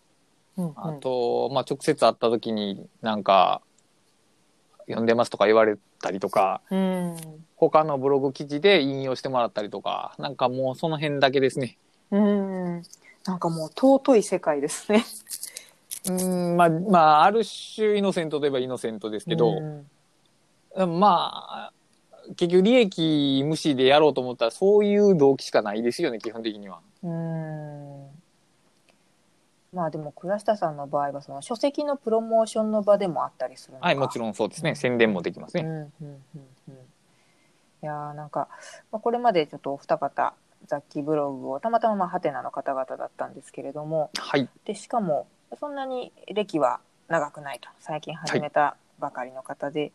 [0.56, 3.62] うんうんあと、まあ直接会った時になんか、
[4.86, 7.18] 読んでますとか言われたりとか、うん。
[7.58, 11.78] 他のブログ記事で引用してもらったりとか、なんかもうその辺だけですね。
[12.12, 12.84] うん。
[13.26, 15.06] なんかもう尊い世界ですね。
[16.06, 19.52] うーん、まあ、まあ、ある種イノセントといえばイノセントですけど、
[20.76, 21.74] うんまあ、
[22.36, 26.80] 結局利益無視でやろうと思ったらそういう動機しかないですよね、基本的には。
[27.04, 28.08] うん
[29.74, 34.76] まあでも倉下さんの場合はその書籍のプロモーションの場でもあったりするのかはい、もちろんそうですね。
[34.76, 35.64] 宣伝もできますね。
[35.64, 36.22] うんうんうん
[36.70, 36.74] うん
[37.84, 38.48] いやーなんか、
[38.92, 40.34] まあ、これまでちょっとお二方
[40.66, 44.12] 雑記ブログをたまたままあハテナの方々だったんですけれども。
[44.18, 44.50] はい。
[44.66, 45.28] でしかも
[45.60, 47.70] そんなに歴は長くないと。
[47.80, 49.92] 最近始めたばかりの方で、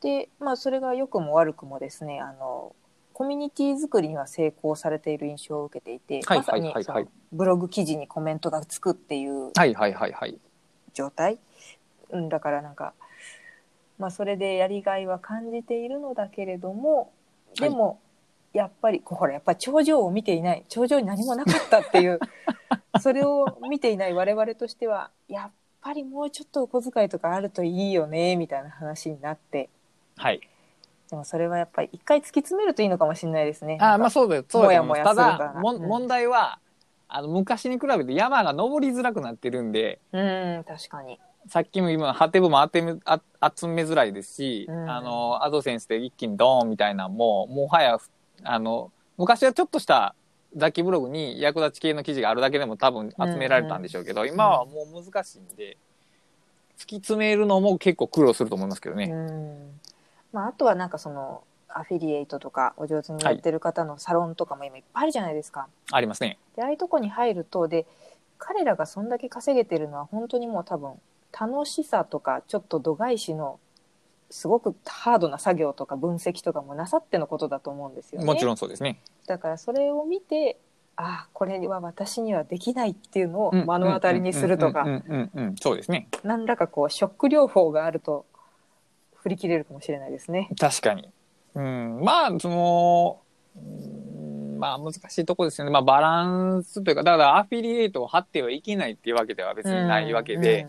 [0.00, 2.74] でまあそれが良くも悪くもですねあの
[3.12, 6.74] コミュニティ作りには成功されている印象を受けていて、はいまさに
[7.32, 10.38] ブログ記事にコメントがつくっていうはいはいはいはい。
[10.94, 11.38] 状態、
[12.10, 12.92] うん、だからなんか、
[13.98, 17.12] まあ、それでやりがいは感じているのだけれども
[17.58, 18.00] でも、
[18.52, 22.20] やっぱりほらやっぱり頂上を見ていない頂上に何もなかったっていう
[23.00, 29.70] それを見ていない我々としてはやっぱりもうちょっとお小遣いとかあるといいよねみたいな話になって
[30.16, 30.40] はい。
[31.10, 33.76] でもそれはやっぱり一回突き詰めるといいのかもしれないですね。
[33.80, 34.44] ああ、まあそうだよ。
[34.48, 36.58] そうだと思いますただ、も問題は、
[37.06, 41.20] あの、昔に比べて山が登りづらくなってるんで、うん確かに。
[41.48, 43.20] さっきも今、ハテブも集め、あ
[43.54, 47.98] 集めづらいですし、うんあの、アドセンスで一気にドーンみたいなのも、もはや、
[48.44, 50.14] あの、昔はちょっとした
[50.56, 55.76] 雑記ブログに役立ち系の記事があるだけでも多分集められたんでしょうけど、今はもう難しいんで、
[56.78, 59.06] 突き詰めるのも結構苦労すると思いますけどね。
[59.06, 59.80] うん
[60.32, 65.68] まあ、あとはなんかそのアフィリエイトとかお上手にやってる方のサロンとかも今いっぱいあるじゃないですか。
[65.90, 66.38] ありますね。
[66.56, 67.86] でああいうとこに入るとで
[68.38, 70.94] 彼らがそんだけ稼げてるのは本当にもう多分
[71.32, 73.58] 楽しさとかちょっと度外視の
[74.32, 78.26] すごくハードな作業とか分析とかもなさってのことだと思うんですよね。
[78.26, 78.98] もちろんそうですね。
[79.26, 80.58] だからそれを見て
[80.96, 86.08] ああこれは私にはできないっていうのを目の当たりにするとかうんうんうんうんうんそうですね。
[86.24, 88.24] 何らかこうショック療法があると
[89.16, 90.48] 振り切れるかもしれないですね。
[90.58, 91.08] 確かに。
[91.54, 93.20] うん、まあ、その、
[93.56, 94.12] うん
[94.62, 95.72] まあ難しいとこですよね。
[95.72, 100.68] まあバランスというか、だからアフィリエイトを張ってはいけないっていうわけでは別にないわけで、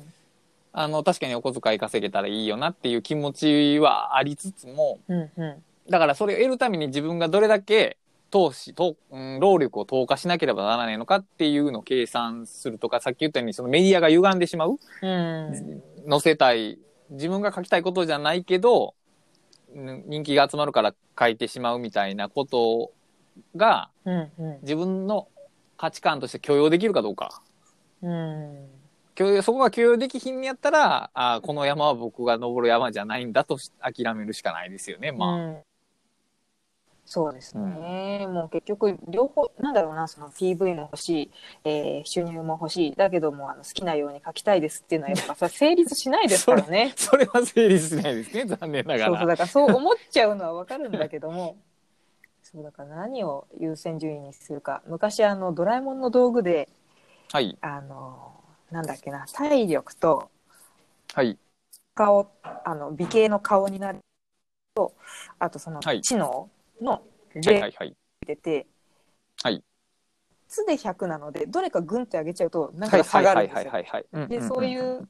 [0.73, 5.63] あの、確かにお小遣い稼げたらいいよなっていう気持ちはありつつも、うんうん。
[5.89, 7.97] だからそれを得るために自分がどれだけ
[8.31, 15.83] 投資、とうん、労力を投下しなければならないのかっていうのを計算するとか、さっき言ったようにそのメディアが歪んでしまう、うん。
[16.09, 16.79] 載せたい、
[17.11, 18.95] 自分が書きたいことじゃないけど、
[19.75, 22.91] うん人気が集まるから書いてしまうみたいなこと
[23.55, 24.59] が、うんうん。
[24.63, 25.27] 自分の
[25.77, 27.41] 価値観として許容できるかどうか。
[28.01, 28.72] うん
[29.15, 35.11] 許容そこが許容できひんやったら、あこの山は僕が登る山じゃないんだとし諦めるしかないですよね。
[35.11, 35.29] まあ。
[35.33, 35.57] うん
[37.05, 41.31] そうですね、もう結局両方なんだろうなその PV も欲しい、
[41.65, 48.45] えー収入も欲しいだけどもあの好きなように書きたいですっていうのはやっぱ さ成立しないですからねそれは成立しないですね。
[48.45, 49.27] 残念ながそうそうら。
[49.27, 51.57] だからそう思っちゃうのはわかるんだけども
[52.41, 56.69] そうだから何を優先順位にするか昔あのドラえもんの道具で
[57.31, 57.57] はい。
[57.61, 58.42] あの
[58.73, 60.31] なんだっけな体力と
[61.13, 61.37] はい。
[61.93, 62.27] 顔
[62.65, 63.99] あの美形の顔になる
[64.73, 64.95] と
[65.37, 66.49] あとそのはい知能
[66.81, 67.93] のはい例はいはい。
[68.25, 68.65] 出て、
[69.43, 69.63] はい。
[70.47, 73.71] つで100なのでどれかグンって上げちゃうとなんかはいはいはい下がるんですよ。
[73.71, 75.07] はいはいでそういう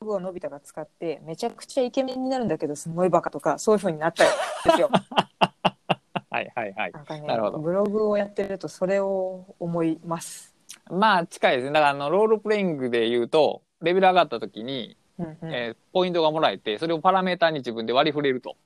[0.00, 4.26] 道具をのび太が使ってめちゃくちゃイケメンになるんだけどすごいバカとかそういう風になったん
[4.64, 4.88] ですよ。
[6.30, 6.92] はいはいはい。
[6.92, 10.51] なんかねなるほどブログをやってるとそれを思います。
[10.90, 11.72] まあ近いですね。
[11.72, 18.56] だからあの、ロールプレイングで言うと、レベル上がった時に、うんうんえーポイントがもらえて、それをパラメーターに自分で割り振れると。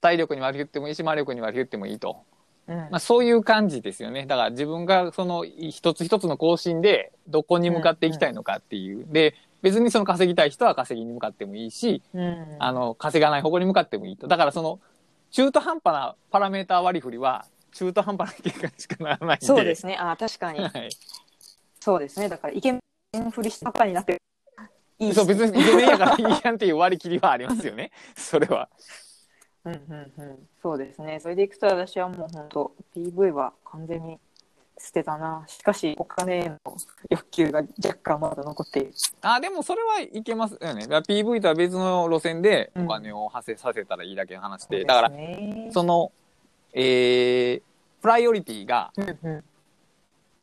[0.00, 2.24] 体力に割り振ってもいいし、魔力に割り振ってもいいと。
[2.66, 4.26] うんまあそういう感じですよね。
[4.26, 9.06] だから自分がその一つ一つの更新でどこに向かっていきたいのかっていう。
[9.10, 14.26] で、別にその稼ぎたい人は稼ぎに向かってもいいし、うんあの、稼がない方向に向かってもいいと。
[14.26, 14.80] だからその、
[15.30, 19.46] 中途半端なパラメーター割り振りは、中途半端な結果にしかならないんで。
[19.46, 20.90] そうですねあ確かにはい。
[21.80, 22.80] そうですねだからイケメ
[23.18, 24.20] ンふりしたばっかりになって
[25.00, 27.90] いいしそう、別にイケメンやからいいやんっていう割り切りはありますよね。
[28.14, 28.68] それは。
[29.64, 31.20] うんうんうん、そうですね。
[31.20, 34.18] それでいくと私はもう本当 PV は完全に
[34.78, 35.44] 捨てたな。
[35.46, 36.58] しかしお金への
[37.08, 38.92] 欲求が若干まだ残っている。
[39.22, 40.86] あ、でもそれはいけますよね。
[40.86, 44.76] だ PV とは別の路線でうんお金を発生させたらいいだけの話で。
[44.76, 45.70] そうですだから、ね。
[45.72, 46.12] その、
[46.72, 47.62] えー、
[48.00, 48.92] プライオリティが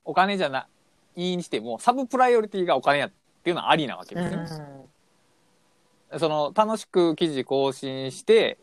[0.03, 0.67] お金じゃな
[1.15, 3.11] いにしても、サブプライオリティがお金やっ
[3.43, 4.65] ていうのはありなわけうんですね。
[6.17, 8.57] その、楽しく記事更新して、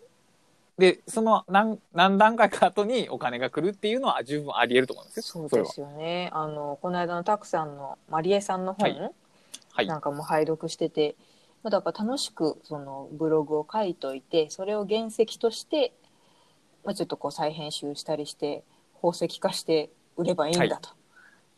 [0.79, 5.49] で、その何何段階か後にお金が来るっていうのは十分あり得ると思うんですよ。
[5.49, 6.31] そうですよね。
[6.33, 9.11] あのこの間のたくさんのマリエさんの本、はい
[9.73, 9.87] はい。
[9.87, 11.15] なんかも拝読してて、
[11.63, 15.93] まあだから楽しくそのブログを書いといて、それを原石として、
[16.85, 18.63] まあちょっとこう再編集したりして
[18.95, 20.91] 宝石化して売ればいいんだと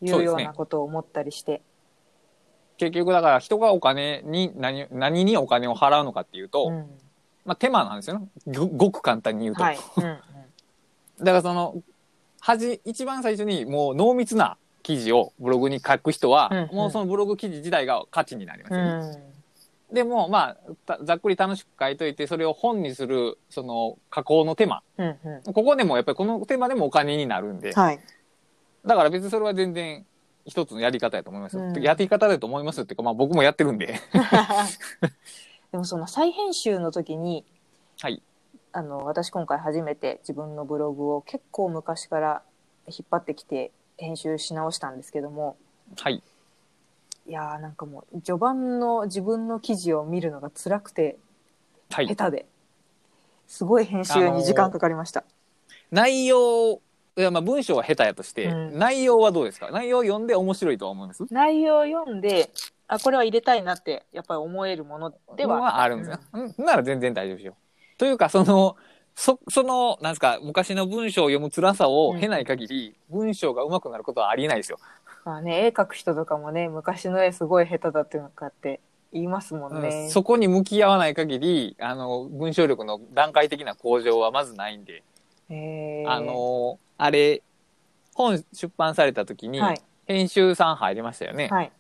[0.03, 1.63] いそうですねうようなことを思ったりして。
[2.79, 6.87] 結局だから人がお金に何、何にお金を払うのかっていうと、うん
[7.47, 8.29] まあ手間なんですよね。
[8.49, 9.63] ごごく簡単に言うと。
[9.63, 9.79] はい。
[9.97, 10.19] うんうん
[11.19, 11.83] だからその、
[12.41, 19.17] はじ、一番最初にもう濃密な記事をブログに書く人は、うんうんもうそのブログ記事自体が価値になりますうよね。
[19.17, 19.36] ん
[19.93, 24.83] でも、まあ、たざっくり楽しく書いといて、それを本にする、その、加工の手間。
[24.99, 28.01] うんうここでもやっぱりこの手間でもお金になるんで、んはい。
[28.85, 30.05] だから別にそれは全然
[30.45, 31.63] 一つのやり方だと思いますよ。
[31.63, 34.01] うんやり方だと思いますっていうか、まあ僕もやってるんで。
[35.71, 37.45] でもその再編集の時に、
[38.01, 38.23] はい。
[38.73, 42.43] あの私今回初めて自分のブログを結構昔から
[42.87, 45.57] 引っ張ってきて編集し直したんですけども
[45.97, 46.23] はい。
[47.29, 51.17] いやーなんかもう序盤の自分の記事を見るのが辛くて
[51.91, 52.07] はい。
[52.07, 52.47] 下手で
[53.47, 55.25] すごい編集に時間かかりました、
[55.91, 56.81] 内容、
[57.17, 59.71] いやまあ文章は下手やとして、うん内容はどうですか？
[59.71, 61.25] 内容を読んで面白いとは思います？
[61.31, 62.51] 内容を読んで
[62.89, 66.19] あこれは入れたいなってやっぱり思えるものでははあるんですよ。
[66.33, 67.55] うん、なら全然大丈夫ですよ。
[67.99, 68.77] というか、その、
[69.15, 74.79] そ、その、なんですか、昔の文章を読む辛さを経ない限り、文章が上手くなることはありえないですよ。
[75.27, 78.81] まあね絵描く人とかもね昔の絵すごい下手だっていうのかって
[79.13, 85.03] 言いますもんね、うんそこに向き合わない限り、あの、文章力の段階的な向上はまずないんで、
[86.07, 87.43] あの、あれ、
[88.15, 89.83] 本出版された時に、はい。
[90.07, 91.49] 編集さん入りましたよね。
[91.49, 91.73] はい。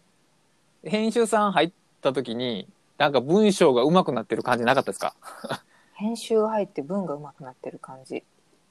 [0.85, 5.15] 編集さん入った時に、なんか文章が上手くなってる感じなかったですか？
[5.95, 8.25] 編集が入って文が上手くなってる感じ、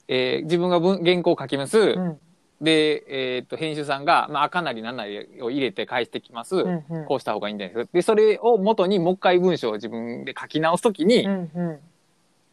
[0.08, 1.78] えー自分が文原稿を書きます。
[1.78, 2.20] うん
[2.62, 6.56] で、えーっと、編集さんが、まあ、赤なり何なりを入れて返してきます。
[6.56, 7.92] うんうんこうした方がいいんじゃないですか。
[7.94, 11.80] で、それを元にもう一回文章を自分で書き直すときに、うんうん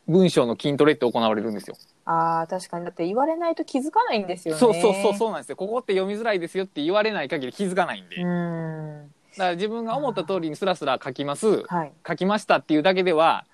[0.09, 1.77] 文章の筋トレって行われるんですよ。
[2.05, 2.85] ああ、確かに。
[2.85, 4.61] だって言われないと気づかないんですよね。
[4.61, 5.57] そうそうそうそうなんですよ。
[5.57, 8.17] ここって読みづらいですよって言われない限り気づかないんで。
[8.17, 9.11] うだん。
[9.37, 11.93] から自分が思った通りにスラスラ書きます、はい。
[12.07, 13.47] 書きましたっていうだけでは、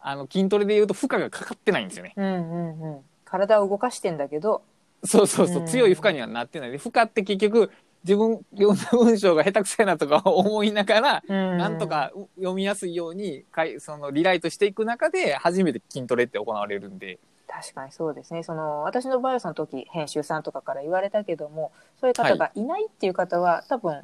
[0.00, 2.14] あの、筋トレで言うと負荷がかかってないんですよね。
[2.16, 3.00] うんうんうん。
[3.26, 4.62] 体を動かしてんだけど、
[5.04, 5.64] そうそうそうう。
[5.64, 5.66] ん。
[5.66, 6.70] 強い負荷にはなってない。
[6.70, 7.70] で、負荷って結局、
[8.02, 17.18] 自分読んだ文章が下手くそやなとか 思いながら、ななんとか読みやすいようにかいそのリライトしていく中で初めて筋トレって行われるんで。
[17.46, 18.42] 確かにそうですね。
[18.42, 22.12] その私のバイオさんの時編集さんとかから言われたけどもそうい。
[22.12, 24.02] う方がいないっていう方は、多分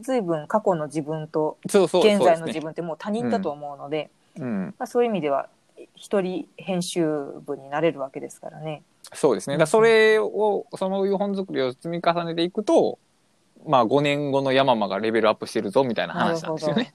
[0.00, 1.88] 随分過去の自分と現
[2.22, 4.10] 在の自分ってもう他人だと思うので
[4.86, 5.48] そういう意味では
[5.94, 7.06] 一人編集
[7.46, 8.82] 部になれるわけですからね。
[9.12, 9.58] そうですね。
[9.58, 12.98] だそれをそういう本作りを積み重ねていくと
[13.66, 16.94] まあ5年後のヤママがレベルアップしてるぞみたいな話なんですよね。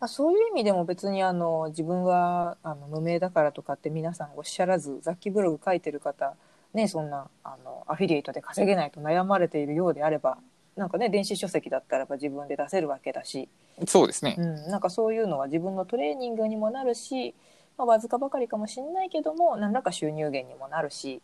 [0.00, 6.34] まあ、そういう意味でも別にあの自分はあの無名だからとかって皆さんおっしゃらず雑記ブログ書いてる方
[6.74, 10.38] ねそんなあのアフィリエイトで稼げないと悩まれているようであれば
[10.76, 13.48] なんかね電子書籍だったらば自分で出せるわけだし、
[13.86, 14.36] そうですね。
[14.38, 14.40] う。
[14.40, 17.34] ん、なんかそういうのは自分のトレーニングにもなるし、
[17.76, 21.20] まあ、わずかばかりかもしれないけども何らか収入源にもなるし、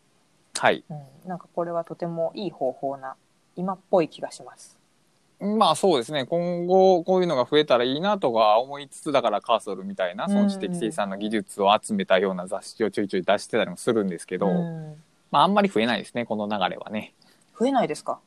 [0.59, 0.85] はい。
[0.91, 3.15] うん、なんかこれはとてもいい方法な
[3.57, 4.79] 今っぽい気がします。
[5.41, 6.27] まあそうですね。
[6.27, 17.15] 今後こういうのが増えたらいいなとか思いつつだからカーソルみたいなその知的生産の技術を集めたような雑誌をちょいちょい出してたりもするんですけど、うんまああんまり増えないですね、この流れはね。
[17.59, 18.19] 増えないですか？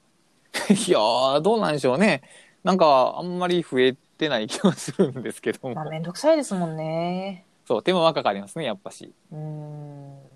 [0.69, 2.21] いやー、どうなんでしょうね。
[2.63, 5.75] なんかあんまり増えてない気がするんですけども。
[5.75, 7.43] まあ面倒くさいですもんね。
[7.65, 9.11] そう、手間はかかりますね、やっぱし。
[9.31, 10.30] うーん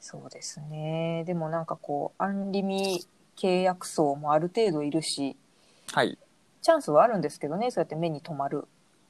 [0.00, 1.24] そうですね。
[1.26, 5.36] でもなんかこうアンリミ契約層もある程度いるし
[5.92, 6.18] はい。
[6.62, 8.66] チャンスはあるんですけどねそうやって目に留まる。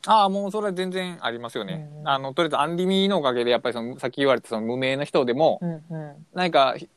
[0.06, 1.90] ああ、もうそれは全然ありますよね。
[2.00, 6.26] うんあの、とりあえずアンリミのおかげで、やっぱりその、さっき言われたその無名の人でも、うんうん。
[6.32, 6.88] 何かひ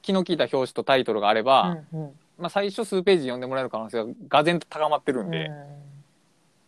[0.00, 2.12] 気の利いた表紙とタイトルがあれば、うんうん。
[2.38, 5.50] まあ最初数ページ読んでもらえる可能性ががぜんと高まってるんで、う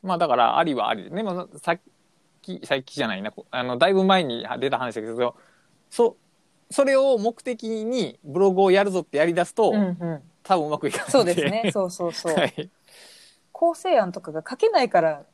[0.06, 0.08] ん。
[0.08, 1.04] まあだからありはあり。
[1.04, 1.80] で、でもさっ
[2.42, 5.36] き、さっきじゃないな、こあの、だいぶ前に出た話だけど、
[5.88, 6.16] そ、
[6.70, 10.22] それを目的にブログをやるぞってやり出すと、うんうん。
[10.42, 11.70] 多分うまくいかないんそうですね。
[11.72, 12.70] そうそうそう、はい。
[13.52, 15.24] 構成案とかが書けないから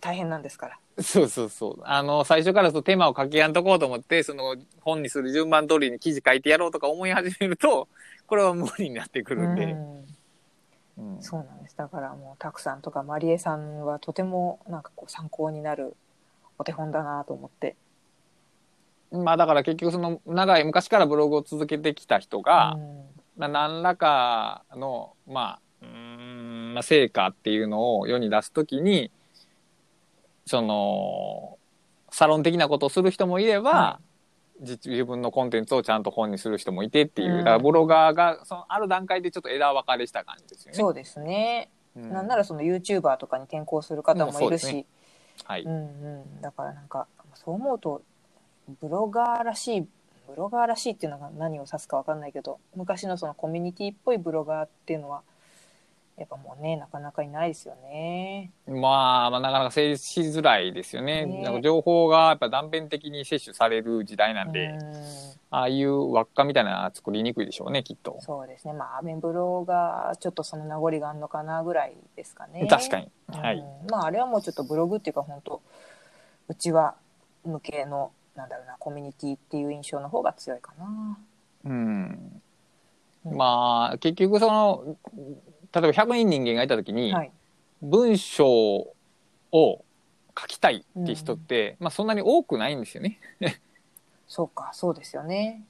[0.00, 0.78] 大変なんですから。
[1.02, 1.80] そうそうそう。
[1.84, 7.88] あの、最初からそう手間をかけやんとこうと思って、その本にする順番通りに記事書いてやろうとか思い始めると、
[8.26, 9.64] これは無理になってくるんで。
[9.64, 10.04] うん。
[10.98, 11.22] うん。
[11.22, 11.76] そうなんです。
[11.76, 15.96] だからもうたくさんとかマリエさんはとてもなんかこう参考になる
[16.58, 17.76] お手本だなと思って
[19.10, 23.10] まあだから結局その長い昔からブログを続けてきた人が、うん。
[23.36, 29.10] まあ、何らかの、まあ、うーん、まあ、成果っていうのを世に出すときに、
[30.44, 31.58] その、
[32.10, 34.00] サロン的なことをする人もいれば、は
[34.60, 37.38] 実自分のコンテンツをちゃんと本にする人もいてっていう、うん。
[37.38, 40.76] だからブロガーがそのある段階でちょっと枝分かれした感じですよね。
[40.76, 41.70] そうですね。
[41.96, 42.12] うん。
[42.12, 44.66] なんならその YouTuber とかに転向する方もいるし。
[44.66, 44.86] ね、
[45.44, 45.62] はい。
[45.62, 48.02] うんうん、だからなんかそう思うと
[48.80, 49.80] ブロガーらしい
[50.28, 55.22] ブロガーらしいっていうのが何を指すかわかんないけど昔のそのコミュニティっぽいブロガーっていうのは
[56.20, 58.52] やっぱもうねなかなかいないですよね。
[58.68, 61.24] まあ、まあ、なかなか成立しづらいですよね。
[61.24, 64.80] ねなんか情報がやっぱ断片的に摂取される時代なんで、うん
[65.52, 68.18] ああいう輪っかみたいな作りにくいでしょうね、きっと。
[68.20, 72.66] そうですねまあアメブロがちょっとその名残があるのかなぐらいですかね。
[72.68, 73.08] 確かに。
[73.30, 73.64] うんはい。
[73.90, 75.60] まああれはもうちょっとブログっていうか本当
[76.48, 76.94] うちは
[77.44, 81.18] 向けのなんだろうなコミュニティっていう印象の方が強いかな。
[81.64, 82.32] うん。
[83.26, 87.32] うんまあ、結局その、例えば100人人間がいたときに、はい。
[87.82, 88.94] 文章を
[89.52, 93.18] 書きたいって人って、まあそんなに多くないんですよね。
[94.28, 95.64] そうかそうですよね。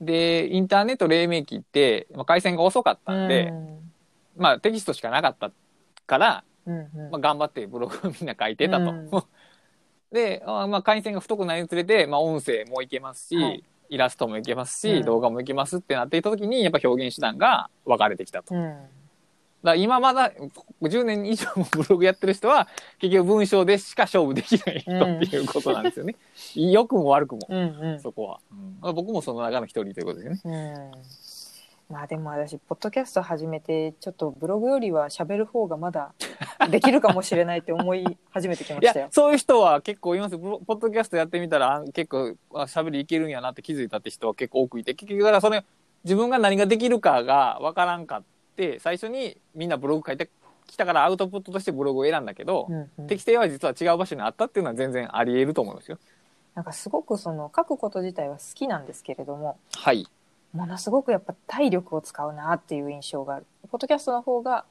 [0.00, 3.92] で、インターネット黎明期って、まあ、回線が遅かったんで、うん
[4.36, 5.50] まあテキストしかなかった
[6.06, 9.26] から、うんうんまあ、頑張ってブログをみんな書いてたと。
[10.12, 18.54] うんで、あまあ、回線が太くなるにつれて、まあ、音声もいけますし、はいイラストもいけますし、うん動画もいけますってなっていた時に、やっぱ表現手段が分かれてきたと。
[18.54, 18.74] うん
[19.62, 20.32] ら今まだ
[20.82, 26.16] 10年以上もブログやってる人は、結局文章でしか勝負できない人うんっていうことなんですよね。
[26.54, 28.40] 良くも悪くも、うんうんそこは。
[28.80, 30.90] まあ僕もその中の一人ということですよね。
[31.92, 36.14] うんまあでも私ポッドキャスト始めてちょっとブログよりは喋る方がまだ
[36.70, 39.06] できるかもしれないって思い始めてきまいしたよ、。
[39.06, 40.38] やそういう人は結構いますよ。
[40.38, 45.64] ブロポッドキャストやってみたら、あ結構あ喋りいけるんやなって気づいたって人は結構多くいて、結局だからそれ、
[46.04, 48.22] 自分が何ができるかがわからんかっ
[48.56, 50.30] て、最初にみんなブログ書いて
[50.66, 55.98] きたからアウトプットとしてブログを選んだけど、うんうん適性は実は違う場所にあったっていうのは全然あり得ると思うんですよ。
[56.54, 60.06] なんかすごくその書くこと自体は好きなんですけれどもはい。
[60.52, 63.46] ものすごくやっぱ体力を使うなっていう印象がある。
[63.70, 64.64] ポッドキャストの方が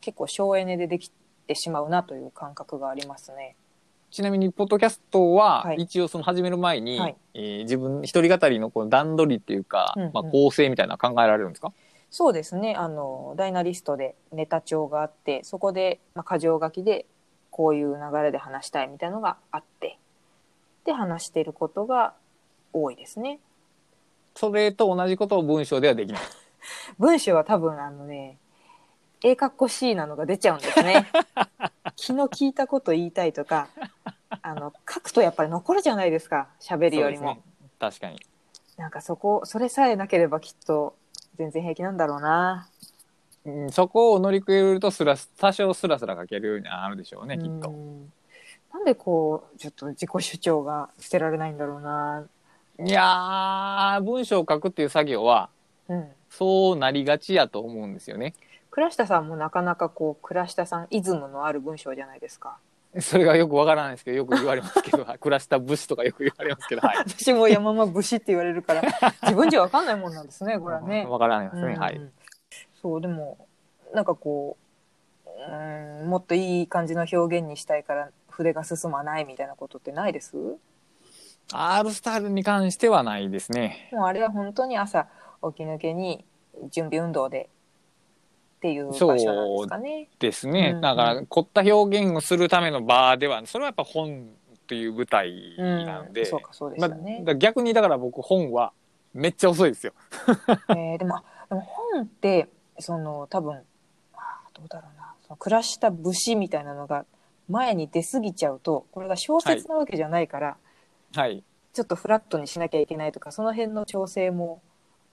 [0.00, 1.10] 結構省エネででき
[1.46, 3.54] てしまうなという感覚がありますね。
[4.10, 5.82] ちなみに、ポッドキャストはは、い。
[5.82, 7.16] 一応その始める前に、はい。
[7.34, 10.10] えー自分一人語りのこの段取りっていうか、うんうん。
[10.12, 11.72] まあ、構成みたいなの考えられるんですか？
[12.10, 12.74] そうですね。
[12.74, 17.06] あのダイナリストでネタ帳があってそこで、まあ、箇条書きで
[17.50, 19.96] こういう流れで話したいみたいのがあって
[20.84, 22.14] で話していることが
[22.72, 23.38] 多いですね。
[24.40, 26.22] それと同じことを文章ではできない。
[26.98, 28.38] 文章は多分あのね、
[29.22, 31.08] ええかっこしいなのが出ちゃうんですね。
[31.94, 33.68] 気の利いたこと言いたいとか、
[34.40, 37.34] あの、書くとやっぱり残るじゃないですか、喋るよりも。
[37.34, 37.42] ね
[37.78, 38.18] 確かに。
[38.78, 40.94] なんかそこ、それさえなければきっと
[41.36, 42.66] 全然平気なんだろうな。
[43.44, 47.68] うんそこを乗り越えるとスラス、多少スラスラ書けるようになるでしょうね、きっうと。
[47.68, 48.10] ん
[48.72, 52.26] なんでこう、ちょっと自己主張が捨てられないんだろうな。
[52.84, 55.50] いやー、文章を書くっていう作業は、
[55.88, 56.08] うん。
[56.28, 58.34] そうなりがちやと思うんですよね。
[58.70, 62.58] 倉下さんもなかなかこう、倉下さんイズムのある文章じゃないですか。
[62.98, 66.96] それがよくわからないですけど、よく言われますけど、暮らした武士とかよく言われますけど、はい。
[66.98, 68.82] 私も山間武士って言われるから、
[69.22, 71.06] 自分じゃわかんないもんなんですね、これはね。
[71.10, 71.96] わからないですね、はい。
[71.96, 72.12] うん
[72.80, 73.46] そうでも
[73.92, 74.56] なんかこ
[75.26, 80.34] ううんもっといい感じの表現にしたいから筆が進まないみたいなことってないです？
[80.36, 80.58] も
[81.52, 83.90] R スタイルに関してはないですね。
[83.92, 85.08] うあれは本当に朝
[85.42, 86.24] 起き抜けに
[86.70, 87.48] 準備運動で
[88.58, 90.08] っていう場所なんですかね。
[90.18, 90.72] ですね。
[90.74, 94.28] うんだから、凝った表現をするための場では、それはやっぱ本
[94.70, 97.32] という舞台なんで、うんそうかそうでまあ、だしたねか。
[97.32, 98.72] ら逆にだから僕本は
[99.12, 99.92] めっちゃ遅いですよ。
[100.70, 102.48] えーでもあでも本って
[102.78, 103.62] その多分
[104.54, 107.04] どうだろうなその暮らした武士みたいなのが
[107.48, 110.56] 前に出過ぎちゃうとこれが小説なわけじゃないから、はい。
[111.72, 114.60] ちょっとフラットにしなきゃいけないとかその辺の調整も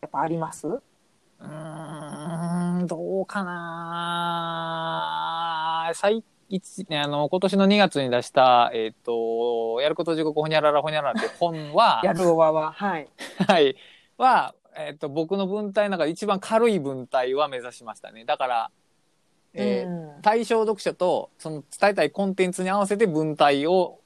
[0.01, 0.67] やっぱあります？
[0.67, 5.07] うーん、どうかな。
[5.93, 12.71] 最一あの、今年の2月に出した、えっ、と、やること地獄ほにゃららほにゃららって本は、 やるおわは。
[12.71, 13.07] はい。
[13.47, 13.75] はい。
[14.17, 18.25] は、えっ、と、僕の文体の中で一番軽い文体は目指しましたね。
[18.25, 18.71] だから、
[19.53, 20.21] えーうん。
[20.21, 23.99] 対象読者とその伝えたいコンテンツに合わせて文体を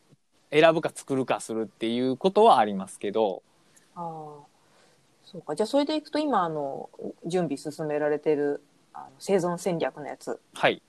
[0.51, 3.41] 選ぶか作るかするっていうことはありますけど、
[3.95, 4.03] ああ
[5.23, 5.55] そうか。
[5.55, 6.89] じゃあそれでいくと今あの
[7.25, 8.61] 準備進められてる
[8.93, 10.39] あの生存戦略のやつ。
[10.53, 10.81] はい。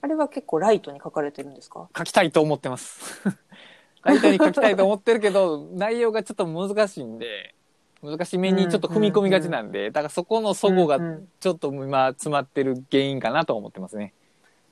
[0.00, 1.88] あれは結構ライトに書かれてるんですか？
[1.96, 3.22] 書きたいと思ってます。
[4.02, 7.54] ライトに書きたいと思ってるけど、内容がちょっと難しいんで、
[8.02, 14.12] 難しめにちょっと踏み込みがちなんで、だからそこの齟齬がうんうんちょっと今詰まってる原因かなと思ってますね。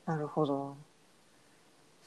[0.04, 0.76] なるほど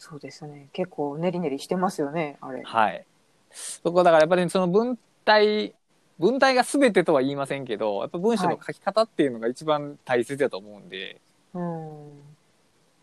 [0.05, 0.67] そうですね。
[0.73, 2.61] 結構ネリネリしてますよねあれ。
[2.61, 3.05] はい。
[3.51, 5.73] そこだからやっぱりその文体、
[6.19, 11.21] 文体が全てとは言いませんけど、やっぱ文章の書き方っていうのが一番大切だと思うんで、
[11.53, 12.07] うん。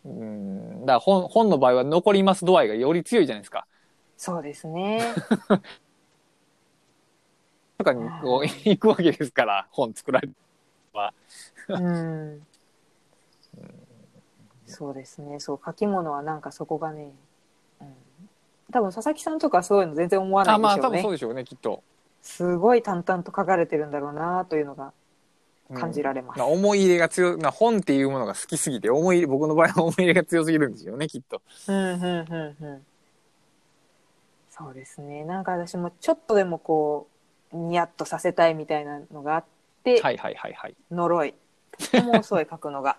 [0.05, 3.67] うん、だから本本の場合は残ります度合いがより強いじゃないですか。
[4.19, 5.01] そうですね。
[7.79, 10.35] とかにこう行くわけですから、本作られて。
[11.69, 12.47] うん
[14.71, 15.41] そうですね。
[15.41, 17.13] そう書き物はなんかそこがね、
[17.81, 17.87] うん、
[18.73, 20.99] 多分佐々木さんとかそういうの全然思わなあ、まあいでしょうね。
[20.99, 21.83] 多分そうでしょうね、きっと。
[22.23, 24.93] すごい淡々と書かれてるんだろうなというのが
[25.71, 25.77] うん。
[25.77, 31.41] 感じられます、まあ思い入れが強い、まあ本っていうものが好きすぎて、思い入れ、僕の場合は 思い入れが強すぎるんですよね、きっと。
[31.69, 32.87] うんうんうんうん。
[34.51, 35.25] そうですね。
[35.25, 37.07] なんか私もちょっとでもこ
[37.53, 39.45] うニヤッとさせたいみたいなのがあっ
[39.85, 40.77] て、はいはいはいはい。
[40.91, 41.35] 呪い。
[41.79, 42.99] とても遅い書くのが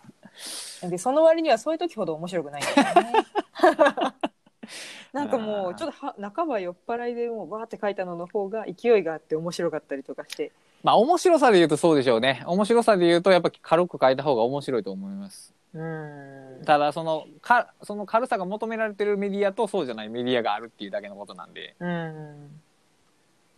[0.90, 3.14] でその割にはそういう時ほど面白くないんだよね。
[5.14, 10.52] なんかもうちょっとは半ば酔っ払いでもうバーって書いたのの方が勢いがあって面白かったりとかして。
[10.84, 12.44] まあ面白さで言うとそうでしょうね。
[12.46, 15.54] 面白さで言うとやっぱ軽く書いた方が面白いと思います。
[15.74, 16.64] うん。
[16.66, 22.62] ただそのかその軽さが求められてるメディアとそうじゃないメディアがあるっていうだけのことなんで、うん。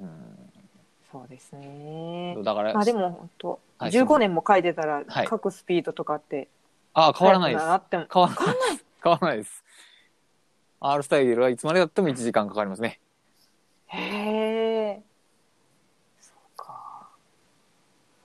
[0.01, 0.09] うん、
[1.11, 2.35] そうですね。
[2.43, 5.27] だから、まあでも本当、はい15年も書いてたらはい。
[5.27, 6.47] 書くスピードとかって
[6.93, 7.65] あ変わらないです。
[7.65, 8.07] 速くなっても。
[8.13, 8.55] 変わらない
[9.03, 9.63] 変わらないです。
[10.79, 12.99] R スタイルはいつまでだっても1時間かかりますね。
[13.87, 15.01] へえ
[16.19, 17.07] そうか。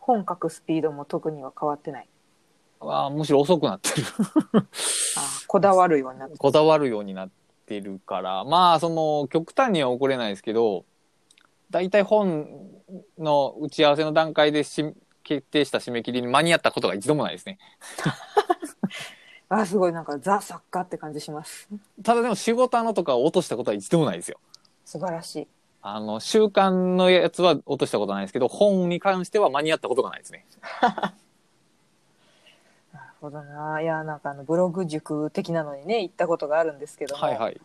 [0.00, 2.08] 本書くスピードも特には変わってない。
[2.80, 4.06] あむしろ遅くなってる。
[4.54, 4.62] あ
[5.46, 7.30] こだわるようになって こだわるようになっ
[7.66, 8.44] てるから。
[8.44, 10.84] まあその極端には起これないですけど
[11.70, 12.48] 大体本
[13.18, 17.58] の打ち合わせの段階でし決定した締め切りに間に合ったことが一度もないですね
[19.48, 21.68] あすごいなんかザ作家って感じします
[22.02, 24.38] ただでも仕事のとかを落としたことは一度もないですよ
[24.84, 25.48] 素晴らしい。
[25.82, 30.46] あの、週刊のやつは落としたことないですけど、本に関しては間に合ったことがないですね。
[32.92, 33.80] なるほどな。
[33.82, 37.60] いや、なんかあの、ブログ塾的なのにね、行ったことがあるんですけども、はいはい。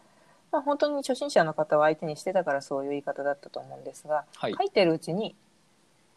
[0.52, 4.54] まあ、本当に初心者の方を相手にしてたからそういう言い方だったと思うんですが、はい。
[4.54, 5.36] 書いてるうちに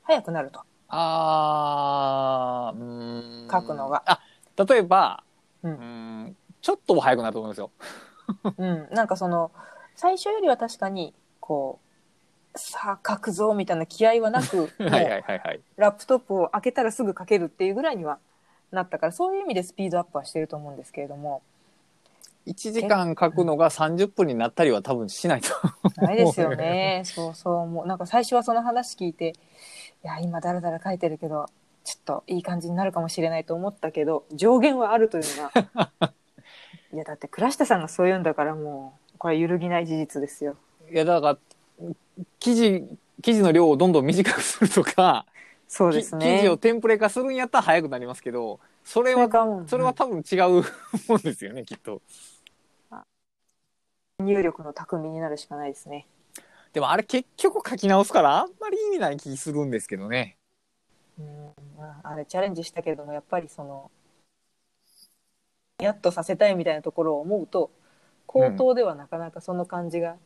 [0.03, 0.61] 早くなると。
[0.89, 3.49] あー、うーん。
[3.51, 4.03] 書くのが。
[4.07, 4.21] あ、
[4.57, 5.23] 例えば、
[5.63, 7.71] ううんちょっとは早くなると思うんですよ。
[8.59, 8.89] うん。
[8.91, 9.53] なんかその、
[9.95, 11.79] 最初よりは確かに、こ
[12.55, 15.61] う、さあ書くぞみたいな気合はなく、 はいはいはいはい。
[15.77, 18.19] ラップトップを開けたらすぐ書けるっていうぐらいには
[18.73, 21.43] なったから、そういう意味でスピードアップはしてると思うんですけれども、
[22.47, 25.51] 1時間書くのが30分になったりは多分しないと。
[26.01, 27.03] ないですよね。
[27.05, 27.67] そうそう。
[27.67, 29.35] もうなんか最初はその話聞いて、
[30.05, 31.47] いや、今だらだら書いてるけど、
[31.87, 35.93] ちょっといい感じになるかもしれないと思ったけど、上限はあるというのが。
[36.93, 40.57] いや、だって倉下さんがそう言うんだからもう、これ揺るぎない事実ですよ。
[40.91, 41.39] いや、だか
[41.79, 41.87] ら、
[42.41, 42.85] 記事、
[43.23, 45.27] 記事の量をどんどん短くするとか、
[45.69, 46.59] そうですき記事をね。
[46.59, 50.65] テンプレ化するんやったら早くなりますけど、それは、はそれは多分違う
[51.09, 52.03] もんですよね、きっと。
[54.19, 56.07] 入力の巧みになるしかないですね。
[56.73, 60.37] でもあれ結局書き直すからあんまり意味ない気するんですけどね。
[61.19, 63.91] うん、まああれチャレンジしたけれども、やっぱりその、
[65.79, 67.71] やっとさせたいみたいなところを思うと、
[68.27, 70.17] 口頭ではなかなかその感じが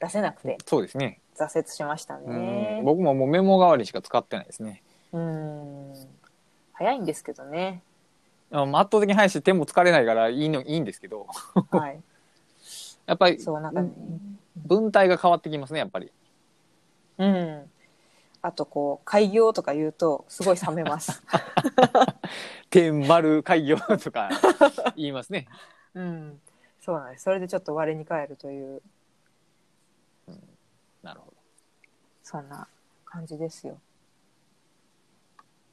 [0.00, 1.20] 出せなくてそうですね。
[1.36, 2.84] 挫折しましたうねん。
[2.84, 4.82] 僕ももうメモ代わりにしか使ってないですね。
[5.12, 5.94] うん。
[6.72, 7.82] 早いんですけどね。
[8.50, 11.26] 圧倒的に早いし手も疲れないからいいのいいんですけど、
[11.70, 12.00] はい。
[13.06, 13.90] やっぱりそう、なんかね。
[14.56, 16.10] 文体が変わってきますね、やっぱり。
[17.18, 17.70] うん。
[18.46, 21.20] あと、こう、開業とか言うと、すごい冷めます。
[22.70, 24.30] 点丸開業とか
[24.94, 25.48] 言いますね。
[25.94, 26.40] うん。
[26.80, 27.24] そうなんです。
[27.24, 28.82] それでちょっと我に返るという、
[31.02, 31.36] なるほど。
[32.22, 32.68] そんな
[33.04, 33.80] 感じですよ。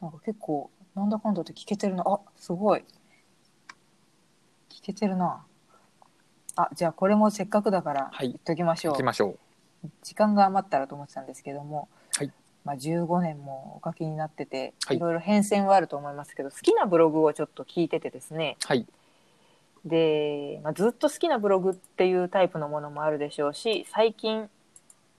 [0.01, 2.03] なんか結構、なんだかんだって聞けてるな。
[2.07, 2.83] あ、すごい。
[4.69, 5.45] 聞けてるな。
[6.55, 8.93] あ、じゃあこれもせっかくだからはい言っときましょう。
[8.93, 9.37] 行きましょ
[9.83, 9.89] う。
[10.01, 11.87] 時間が余ったらと思ってたんですけども、はい
[12.65, 14.97] まあ、15年もお書きになってて、はい。
[14.97, 18.57] いろいろ変遷はあると思いますけど好きなブログをちょっと聞いててですね。
[18.63, 18.85] はい。
[19.85, 24.49] で、まあ、ずっと好きなブログっていうタイプのものもあるでしょうし最近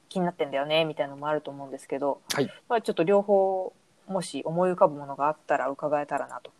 [0.09, 2.51] 気になってんだよねみたいなのもあると思うんですけど、はい。
[2.69, 3.73] まあ、ちょっと両方
[4.09, 6.51] もし思い浮かぶものがあったら伺えたらなと。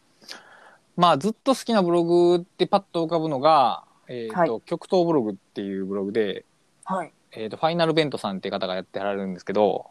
[0.97, 6.45] まあずっと好きなブログってパッと浮かぶのが、えっ、と、は極東ブログっていうブログで、
[6.85, 7.13] はい。
[7.33, 9.91] えっ、と、ファイナルベントさんっていう方がやってはられるんですけど、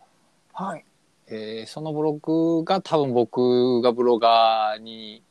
[0.54, 0.86] はい
[1.28, 5.24] えーそのブログが多分僕がブロガーに、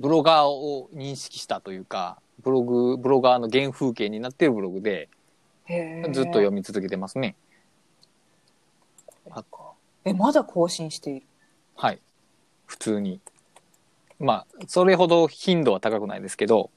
[0.00, 5.08] ブロガーを認識したというか、ブログ、ブロガーの原風景になっているブログで、
[5.66, 7.34] ずっと読み続けてますね。
[10.04, 11.26] えまだ更新している？
[11.76, 11.98] はい。
[12.66, 13.20] 普通に。
[14.18, 16.70] まあ、それほど頻度は高くないですけど、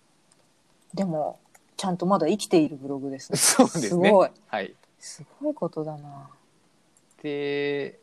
[0.94, 1.40] でも
[1.78, 4.12] ちゃんとまだ生きているブログですねそうですね。
[4.12, 4.76] ごいはい。
[5.00, 6.30] すごいことだな
[7.22, 8.00] で、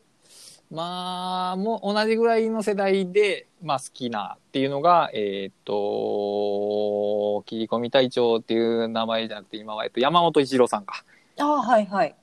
[0.71, 11.03] まあ、もう同じぐらいの世代で、まあ好きなっていうのが、えーっと、切り込み隊長っていう名前じゃなくて、今は、えっと、山本一郎さんか。
[11.39, 12.15] ああはいはい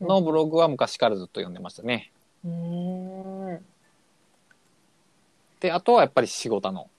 [0.00, 2.12] のブログは昔からずっと読んでましたね。
[2.44, 2.50] うー
[3.56, 3.64] ん
[5.60, 6.90] で、あとはやっぱり仕事の。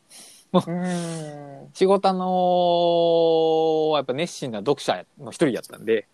[1.74, 6.08] 仕事の、やっぱ熱心な読者の一人やったんで、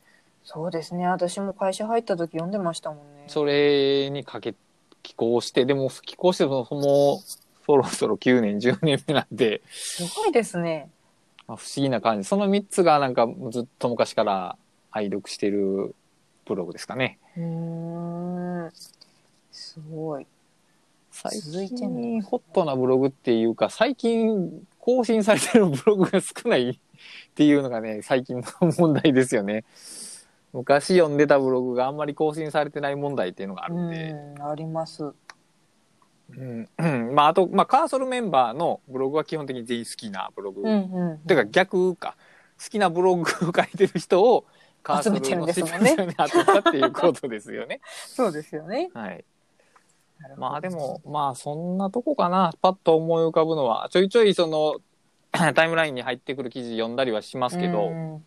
[0.44, 1.08] そうですね。
[1.08, 3.26] 私も会社入った時読んでましたもんね。
[3.28, 4.56] それにかけ、
[5.02, 10.90] 寄稿して、でも寄稿しても、もう、そろそろ9年、10年目なんで、すごいですね。
[11.48, 12.28] まあ、不思議な感じ。
[12.28, 14.58] その3つがなんかずっと昔から
[14.92, 15.96] 愛読してる
[16.46, 17.20] ブログですかね。
[17.38, 18.72] うーん。
[19.52, 20.28] すごい。
[21.12, 21.40] 最
[21.70, 26.76] 近ホットなブログっていうか、最近更新されてるブログが少ないっ
[27.36, 28.44] ていうのがね、最近の
[28.78, 29.64] 問題ですよね。
[30.54, 34.12] 昔読んでたブログがあんまり更新されてない問題っていうのがあるんで。
[34.12, 35.12] うんありますう
[36.36, 36.70] ん。
[36.78, 40.62] う んまあ、あと、まあ、カーソルメンバーのブログは基本的に全員好きなブログ。
[40.62, 42.16] うんうんてか逆か。
[42.64, 44.46] 好きなブログを書いてる人を
[44.84, 47.82] カーソルの集めてるんですっていうことですよね。
[48.08, 49.26] そうですよねはい。
[50.38, 52.54] まあでも、まあそんなとこかな。
[52.62, 54.76] パッと思い浮かぶのは、ちょいちょいその、
[55.56, 58.26] タイムラインに入ってくる記事読んだりはしますけど、うん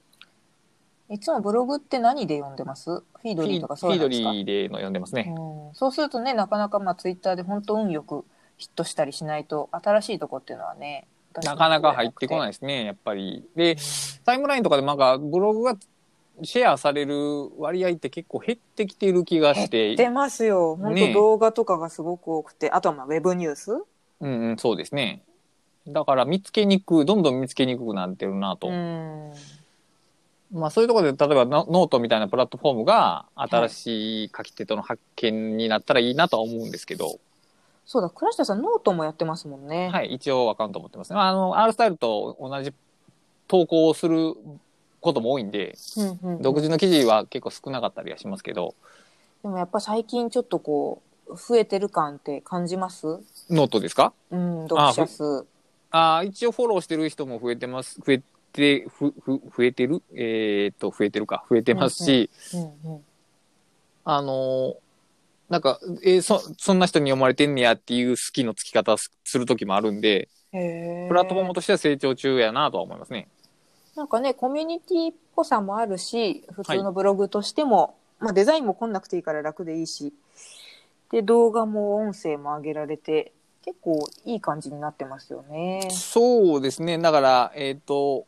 [1.08, 2.90] いつもブログって何で読んでます？
[2.90, 4.32] フィーフィドリーとかフィードそうなんですか？
[4.32, 5.34] リーでの読んでますね。
[5.36, 8.24] うん、そうするとねなかなかまあツイッターで本当運よく
[8.56, 11.06] ヒットしたりしないと新しいとこっていうのはね
[11.44, 13.44] なかなか入ってこないい、ですね、やっぱり。
[13.54, 13.76] で、
[14.24, 15.76] タイムラインとかでなんかブログが
[16.42, 19.96] シェアされる割合って結構減ってきてる気がして。
[19.96, 20.76] 出ますよ。
[20.76, 23.72] 本ね当動画とかがすごく多くて、あとはまあウェブニュース。
[24.20, 25.24] うんうん、そうですね。
[25.86, 28.68] だから見つけにくい、どんどん見つけにくくなってるなと。
[28.68, 29.32] うん。
[30.52, 37.18] まあそういうところで、例えばノノートみたいなプラットフォームが新しい書き手との発見になったらいいなとは思うんですけど、
[37.84, 39.90] そうだ、倉下さんノートもやってますもんね。
[39.90, 41.16] はい、一応アカウント持ってますね。
[41.16, 42.72] まああの、R スタイルと同じ
[43.48, 44.34] 投稿をする
[45.00, 48.74] ことも多いんで、うんうんうん独自の記事は結構少なかったりはしますけど、
[49.42, 53.06] でもやっぱ最近ちょっとこう、増えてる感って感じます？
[53.50, 54.12] ノートですか？
[54.30, 55.46] うん、読者数。
[55.90, 58.00] ああ、一応フォローしてる人も増えてます。
[58.04, 58.22] 増え
[58.56, 60.02] て、ふ、ふ、増えてる？
[60.14, 61.44] えーっと、増えてるか。
[61.48, 62.56] 増えてますし、う
[62.88, 63.04] んうん。
[64.04, 64.76] あのー
[65.48, 70.56] なんか、えーそ、そんな人に読まれてんねやっていう好きのつき方すする時もあるんで、プ
[71.14, 73.28] ラットフォームとしては成長中やなとは思いますね。
[73.94, 80.12] なんかね、コミュニティっぽさもあるし、普通のブログとしても、まあデザインも来なくていいから楽でいいし、
[81.12, 83.30] で、動画も音声も上げられて、
[83.64, 85.88] 結構いい感じになってますよね。
[85.92, 86.98] そうですね。
[86.98, 88.26] だから、えーっと、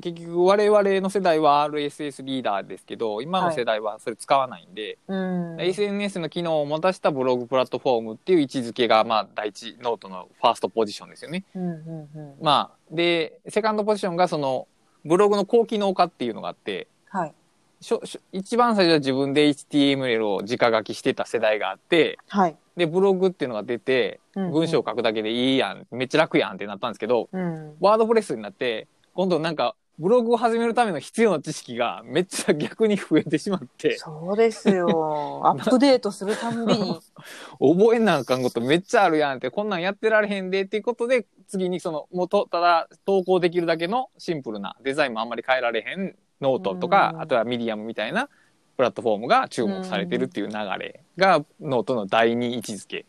[0.00, 5.56] 結局我々の世代は RSS リーダーですけど、今の世代はそれ使わないんで、うん。
[5.60, 11.44] SNS の機能を持たしたブログプラットフォームっていう位置づけが、まあ、第一ノートのファーストポジションですよね。
[11.54, 12.34] うんうんうん。
[12.40, 14.66] まあ、で、セカンドポジションがその、
[15.04, 17.34] ブログの高機能化っていうのがあって、はい。
[17.80, 22.56] しょしょ一番最初は自分で HTML を直書きしてた世代があって、はい。
[22.76, 27.74] で、ブログっていうのが出て、うんうん文章を書くだけでいいやん、めっちゃ楽やんってなったんですけど、うん。
[27.80, 35.42] ワードプレスになって、今度なんか、ブログを始めるための必要な知識がめっちゃ逆に増えてしまって、そうですよ。
[35.44, 36.98] アップデートするたんびに。
[37.60, 48.30] 覚えなあかんことめっちゃあるやんって、こんなんやってられへんでっていうことで、次にその、もうと、ただ投稿できるだけのシンプルなデザインもあんまり変えられへんノートとかう、んあとはミディアムみたいな
[48.78, 53.04] プラットフォームが注目されてるっていう流れがノートの第二位置づけ。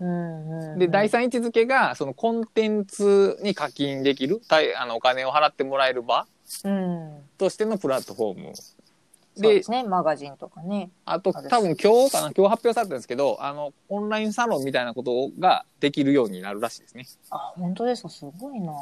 [0.00, 4.40] うんうんうんで、第三位置づけが、そのコンテンツに課金できる、
[4.78, 6.26] あのお金を払ってもらえる場
[6.64, 7.22] うん。
[7.38, 8.52] としてのプラットフォーム。
[9.36, 9.82] そうですね。
[9.82, 10.90] マガジンとかね。
[11.04, 17.06] あと、多分今日かな今日発表されたんですけど、あの、オンラインサロンみたいなことができるようになるらしいですね。
[17.30, 18.08] あ、本当ですか？
[18.08, 18.72] すごいな。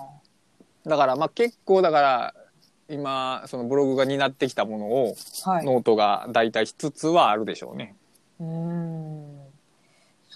[0.85, 2.35] だから、まあ結構だから、
[2.91, 5.65] 今、そのブログが担ってきたものを、はい。
[5.65, 7.97] ノートが代替しつつはあるでしょうね。
[8.39, 9.42] うーん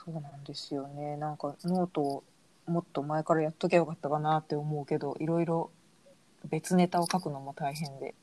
[0.06, 1.16] そうなんですよね。
[1.16, 2.24] なんかノートを
[2.66, 5.70] もっと前からやっときゃよかったかなって思うけどいろいろ
[6.48, 8.14] 別ネタを書くのも大変で。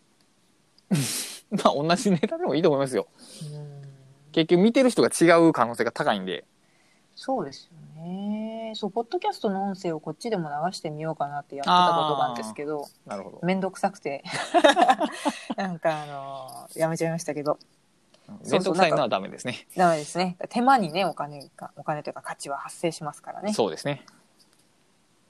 [1.51, 3.07] まあ同じネタでもいいと思いますよ。
[3.53, 3.83] うん。
[4.31, 6.45] 結局見てる人が違う可能性が高いんで。
[7.15, 8.71] そうですよね。
[8.75, 13.39] そうポッドキャストの音声をこっちでも流してみようかなってやってたことなんですけどなるほど。
[13.43, 14.23] めんどくさくて。
[15.57, 17.59] なんかあのやめちゃいましたけど
[18.41, 19.67] 面倒くさいのはダメですね。
[19.75, 24.05] ダメですね手間にねお金がお金というか価値は発生しますからねそうですね。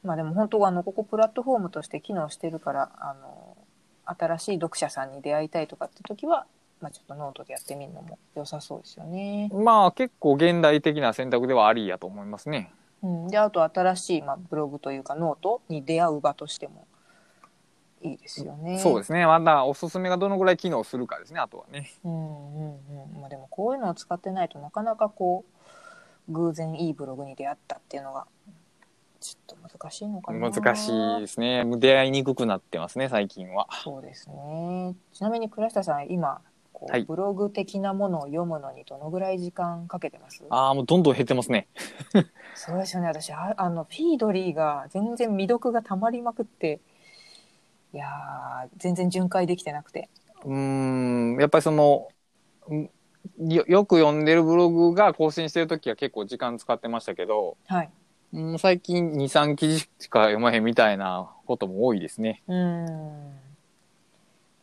[0.03, 3.57] まあでも本当はあのここプラットフォームとして機能してるからあの
[4.05, 6.45] 新しい読者さんに出会いたいとかって時は、
[6.81, 9.49] まあ、ちょっとノートでやってみるのも良さそうですよね。
[9.53, 12.71] まあ結構現代的な選択ではありやと思いますね。
[13.01, 16.87] うん、であと新しい、まあ、ブログというかノートに出会う場としても
[18.03, 18.79] いいですよね。
[18.79, 19.25] そうですね。
[19.25, 21.89] まだおすすめがどのぐらい機能するかですね、あとはね。
[22.03, 22.65] うんうん
[23.15, 25.45] うんまあ、でもこういうのを使ってないとなかなかこ
[26.29, 28.27] う偶然いいブログに出会ったっていうのが
[29.19, 30.51] ちょっと難しいのかな。
[30.51, 31.63] 難しいですね。
[31.77, 33.67] 出会いにくくなってますね、最近は。
[33.83, 34.95] そうですね。
[35.13, 36.41] ちなみに倉下さん今
[36.73, 40.43] こう、はいブログ的なものを読むのにどのぐらい時間かけてます？
[40.49, 41.67] ああ、もうどんどん減ってますね。
[42.55, 46.81] そうですよね私ああのフィードリーが全然未読がたまりまくって
[47.93, 50.09] いやー全然巡回できてなくて。
[50.45, 52.07] うーん、やっぱりその、
[52.71, 52.89] ん
[53.37, 57.89] よよく読んでるブログが更新してるときは結構時間使ってましたけど、はい。
[58.31, 62.43] もう最近2、3記事しか読まへんみたいなことも多いですね。
[62.47, 63.33] うーん。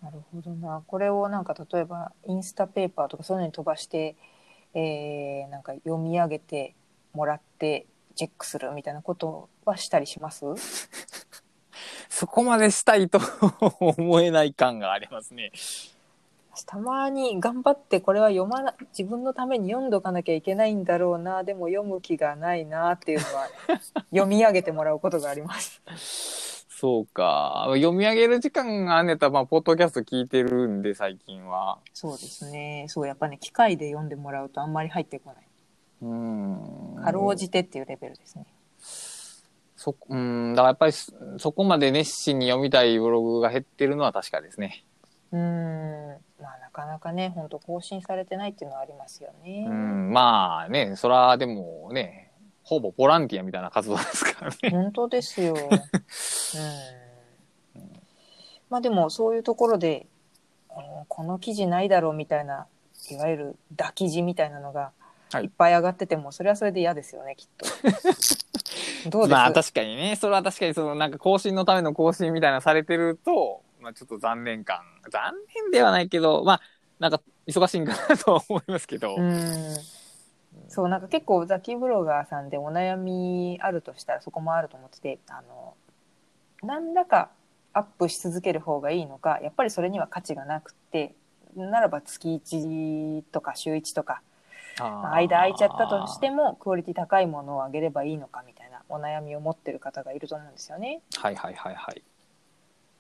[0.03, 0.83] なるほどな。
[0.87, 4.17] これをなんか例えばインスタペーパーとかそういうのに飛ばして、
[4.75, 6.75] えーなんか読み上げて
[7.13, 10.45] もらってチェックするみたいなことはしたりします？
[12.11, 13.21] そこまでしたいと
[13.81, 15.53] 思えない感がありますね。
[16.67, 23.49] たまに頑張ってこれは読まな自分のために読んどかなきゃいけないんだろうなでも読む気がないなっていうのは
[24.11, 25.81] 読み上げてもらうことがあります。
[26.69, 27.65] そうか。
[27.77, 31.79] 読み上げる時間がねたら、まあ、ポッドキャスト聞いてるんで、最近は。
[31.93, 35.45] そうですねそうやっぱね機械で読んでもらうとあんまり入ってこない
[36.03, 37.03] うーん。
[37.05, 38.47] かろうじてっていうレベルですね。
[39.83, 44.85] そ、うん、だからやっぱりそそこまで熱心に読みたいブログが減ってるのは確かですね。
[45.33, 45.41] うん
[46.39, 49.65] まあなかなかね本当更新されてないっていうのはありますよね。
[49.67, 52.31] うん、まあね、そらでもね、
[52.63, 54.57] ほぼボランティアみたいな活動ですからね。
[54.69, 55.55] 本当ですよ。
[55.57, 55.61] う
[57.79, 58.03] ん。
[58.69, 60.09] まあでもそういうところで、
[60.77, 62.67] うんこの記事ないだろうみたいな
[63.11, 64.93] いわゆる「だ記事」みたいなのがは
[65.39, 65.45] い。
[65.45, 67.67] いっぱい上がってても、それはそれで嫌ですよねきっと。
[69.09, 76.61] どうです、まあ確かにね、それは確かにそのなんか更新のための更新みたいなされてると、まあちょっと残念感、残念ではないけど、まあ
[76.99, 79.77] なんか忙しいんかなとは思いますけど、うん。
[80.69, 85.75] そうなんか結構ザキブロガーさんでお悩みあるとしたらそこもあると思っててあの
[86.63, 87.31] 何らか
[87.73, 91.15] アップし続ける方がいいのかやっぱりそれには価値がなくって
[91.57, 94.30] ならば月1とか週1とかまあ
[94.85, 101.01] 間空いちゃったとしてもクオリティ高いものをあげればいいのかみたいなお悩みを持ってる方がいると思うんですよね。
[101.17, 102.03] はいはいはいはい。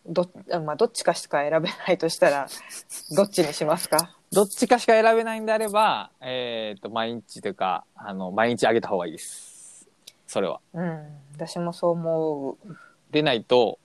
[0.06, 0.30] ど,、
[0.64, 2.46] まあ、どっちかしか選べないとしたら
[3.14, 4.16] どっちにしますか？
[4.32, 9.88] どっちかしか選べないんであれば、えっ、と、毎日というか、あの、毎日あげた方がいいです。
[10.26, 10.60] それは。
[10.72, 12.76] うん私もそう思う。
[13.10, 13.78] でないと、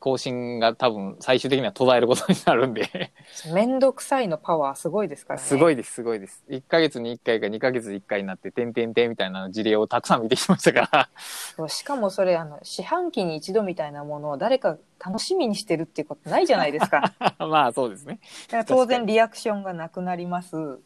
[0.00, 3.12] 更新が多分最終的には途絶えることになるんで、
[3.52, 5.46] 面倒くさいのパワーすごいですからね。
[5.46, 6.44] すごいです、すごいです。
[6.48, 11.08] 1ヶ月に1回か2ヶ月に1回になって、てんてんてんみたいな事例をたくさん見てきましたか
[11.58, 11.68] ら。
[11.68, 17.12] しかもそれあの四半期に一度みたいなものを誰か楽しみにしてるっていうことないじゃないですか。
[17.38, 18.20] まあそうですね。
[18.52, 20.56] ら当然リアクションがなくなります。
[20.56, 20.80] うん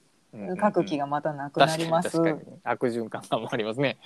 [0.59, 2.17] 書く気がまたなくなります。
[2.65, 3.99] 悪循環がありますね。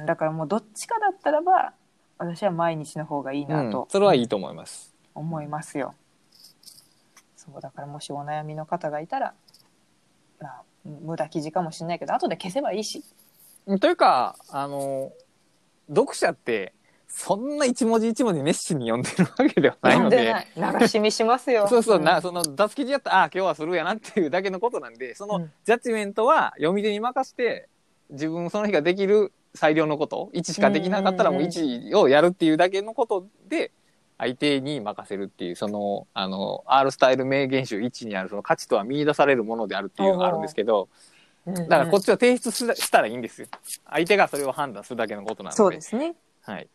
[0.00, 1.74] うん、だからもうどっちかだったらば
[2.18, 4.94] 私は毎日の方がいいなうんと、それはいいと思います。
[5.14, 5.94] 思いますよ。
[7.36, 9.34] そうだからもしお悩みの方がいたら、
[10.40, 13.02] まあ、無駄記事かもしれないけど後で消せばいいし。
[13.80, 15.12] というか、あの、
[15.88, 16.72] 読者って、
[17.06, 21.66] そんな一文字一文字熱心に読んでるわけではないので、読んでない流し見しますよ。
[21.70, 27.68] そうそう、んな、その雑記事やったら、ああ、今日はするやなっていうだけのことなんで、そのうんジャッジメントは読み手に任せて、
[28.10, 33.72] 自分その日ができる最良のこと、1しかできなかったらもう1をやるっていうだけのことで、
[34.18, 40.88] 相手に任せるっていう、その、あの、R スタイル名言集1にあるその価値とは見出されるものであるっていうのがあるんですけど、
[41.46, 43.48] だからこっちは提出すしたらいいんですよ。
[43.88, 45.56] 相手がそれを判断するだけのことなので。
[45.56, 46.14] そうですね。
[46.42, 46.68] はい。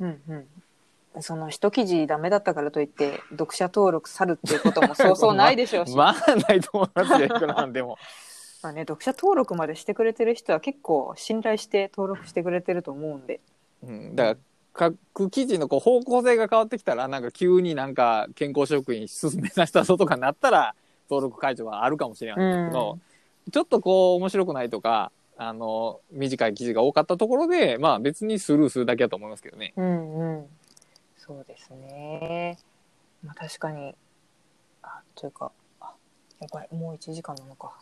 [0.00, 1.22] うんうん。
[1.22, 7.96] その一記事ダメだったからといって読者登録去るっていうこともそうそうないでしょうし、ま まあ、ないと思いますよ、いくらなんでも。
[8.66, 13.40] あね、読者登録までしてくれてる人は結構信頼して登録してくれてると思うんで。
[13.82, 14.40] うん、だか
[14.78, 20.74] ら、書く記事のこう方向性が変わってきたら、なんか急になんか健康職員進め出したぞとかなったら、
[21.08, 22.98] 登録解除はあるかもしれないですけど、
[23.52, 29.72] ちょっとこう面白くないとか、あの、短い記事が多かったところで、まあ別にスルーするだけだと思いますけどね。
[29.76, 30.46] うんうん。
[31.16, 32.58] そうですね。
[33.22, 33.94] まあ確かに、
[34.82, 35.92] あ、というか、あ、
[36.40, 37.72] やばい、もう1時間なのか。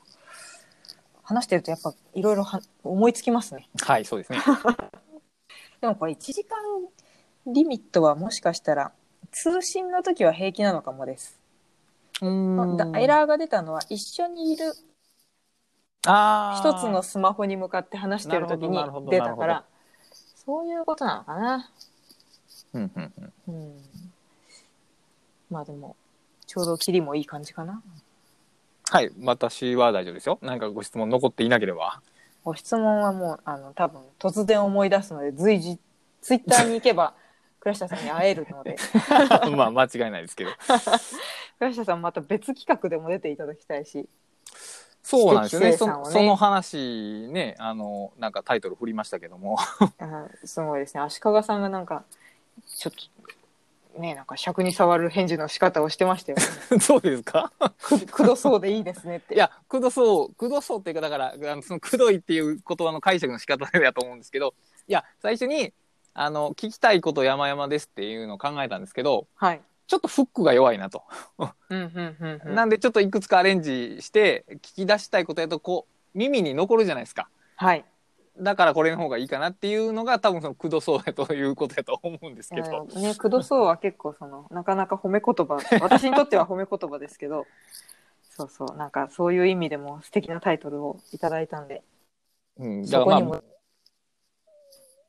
[1.25, 3.69] 話してるとやっぱいろいろは思いつきますね。
[3.81, 4.39] はい、そうですね。
[5.81, 6.59] でもこれ1時間
[7.47, 8.93] リミットはもしかしたら
[9.31, 11.41] 通信の時は平気なのかもです。
[12.21, 14.73] だエラーが出たのは一緒にいる
[16.03, 18.79] 一つのスマホに向かって話してる時に
[19.11, 19.65] 出たから
[20.37, 21.71] そういうことなのかな。
[22.75, 23.13] うんうん
[23.47, 23.77] うんうん、
[25.51, 25.97] まあでも
[26.47, 27.83] ちょうどキリもいい感じかな。
[28.91, 30.39] はい、私は大丈夫ですよ。
[30.43, 32.01] なんかご質問残っていなければ。
[32.45, 35.79] ご質問はもうあの多分突然思い出すので随時
[36.21, 37.15] ツイッターに行けば
[37.61, 38.77] 倉下さんに会えるので
[39.57, 40.51] まあ間違いないですけど。
[41.59, 44.07] 倉下さんまた別企画でも出ていただきたいし
[45.03, 45.73] そうなんですよね。
[45.73, 49.59] そ知的生産をねその話ね、あの、なんかタイトル振りましたけども。
[49.99, 52.05] あすごいですね足利さんがなんか
[52.67, 53.14] ちょっと
[53.99, 56.39] ねなんか尺に触る返事の仕方をしてましたよ、
[56.71, 57.53] ね、 そうですか？
[57.81, 59.35] くくどそうでいいですねって。
[59.35, 64.55] いや、くどそう、くどそうっていうか、だから、あのそのくどいっていう言葉の解釈の仕方だと思うんですけど、
[64.89, 65.73] いや、最初に、
[66.13, 69.61] あの、聞きたいこと山々ですっていうのを考えたんですけど、はい。
[69.87, 71.03] ちょっとフックが弱いなと。
[71.39, 72.55] うんうんうんうん。
[72.55, 77.29] なんでちょっといくつかアレンジして、聞き出したいことやと、こう、耳に残るじゃないですか。
[77.57, 77.85] はい
[78.41, 82.89] だからこれの方がいいかなっていうのが多分そのくどそうやということやと思うんですけど。
[82.93, 83.03] うん。
[83.03, 87.47] ねくどそうは結構そのなかなか褒め言葉 私にとっては褒め言葉ですけど。
[88.31, 88.77] そうそう。
[88.77, 91.85] なんかそういう意味でも素敵なタイトルをいただいたんで。
[92.59, 93.45] うん、だからまあそこにも、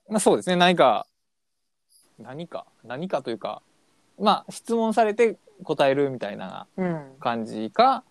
[0.09, 1.07] まあそうですね、何か、
[2.19, 3.63] 何か、何かというか、
[4.19, 7.15] まあ質問されて答えるみたいなうん。
[7.19, 8.03] 感じか、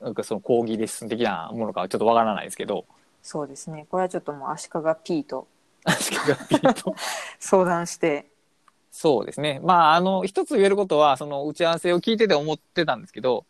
[0.00, 2.86] なんかその講義レッスン的なものかはちょっとわからないですけど、
[3.26, 5.48] そうですねこれはちょっともう足利 P と
[5.84, 6.16] 足利
[6.48, 6.94] ピーと
[7.40, 8.26] 相談して
[8.92, 9.60] そうですね。
[9.62, 13.44] まあ、あの、一つ言えることは、その打ち合わせを聞いてて思ってたんですけど、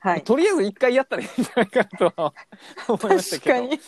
[0.00, 0.24] はい。
[0.24, 2.32] とりあえず一回やったらいいんじゃないかとは
[2.88, 3.54] 思いましたけど。
[3.54, 3.74] 確かに。
[3.76, 3.78] い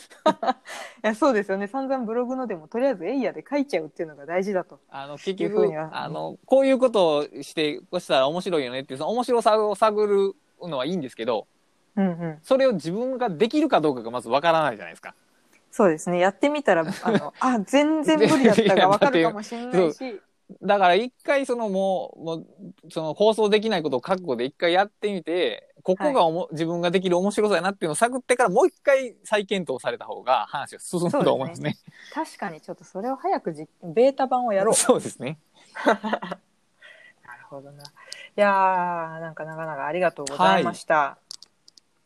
[1.03, 1.66] や、そうですよね。
[1.66, 4.78] 散々ブログのでも、とりあえずエイヤで書いちゃうっていうのが大事だと。
[4.88, 11.49] あの、結局あの、こういうことをして、こうしたら面白いよねっていう、その面白さを探るのはいいんですけど、
[11.97, 12.38] うんうん。
[12.43, 15.14] それを自分ができるかどうかがまずわからないじゃないですか。
[15.71, 16.18] そうですね。
[16.18, 20.21] やってみたら、 あの、あ、全然無理だったがわかるかもしれないし。
[20.62, 22.47] だから一回そのもう、もう、
[22.91, 31.77] その放送できないことを覚悟で一回やってみて、ここがおも、自分ができる面白さやなっていうのを探ってからもう一回再検討された方が話が進むと思いますね。
[32.12, 34.75] 確かにちょっとそれを早くじベータ版をやろう。
[34.75, 35.39] そうですね。
[35.87, 36.01] なる
[37.49, 37.85] ほどな。
[37.85, 37.87] い
[38.35, 41.18] やー、なんかなかなかありがとうございました。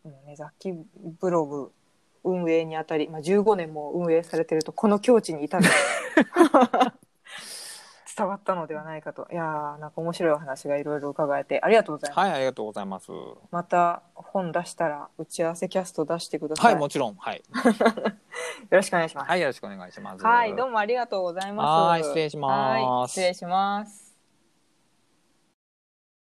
[0.04, 0.72] もうね、雑記
[1.18, 1.72] ブログ
[2.24, 5.64] 運営にあたり、まあ、15年も運営されてると、この境地に至る。
[8.16, 9.26] 伝わったのではないかと。
[9.32, 12.18] いやー、なんか面白いお話がいろいろ伺えて、ありがとうございます。
[12.20, 13.10] はい、ありがとうございます。
[13.50, 16.62] また本出したら、打ち合わせキャスト出してくださ。
[16.62, 17.16] はいい、もちろん。
[17.16, 17.42] はい。
[17.58, 17.72] よ
[18.70, 19.28] ろしくお願いします。
[19.28, 20.24] はい、よろしくお願いします。
[20.24, 21.88] はい、どうもありがとうございます。
[21.88, 24.03] はい失礼しますはい失礼します。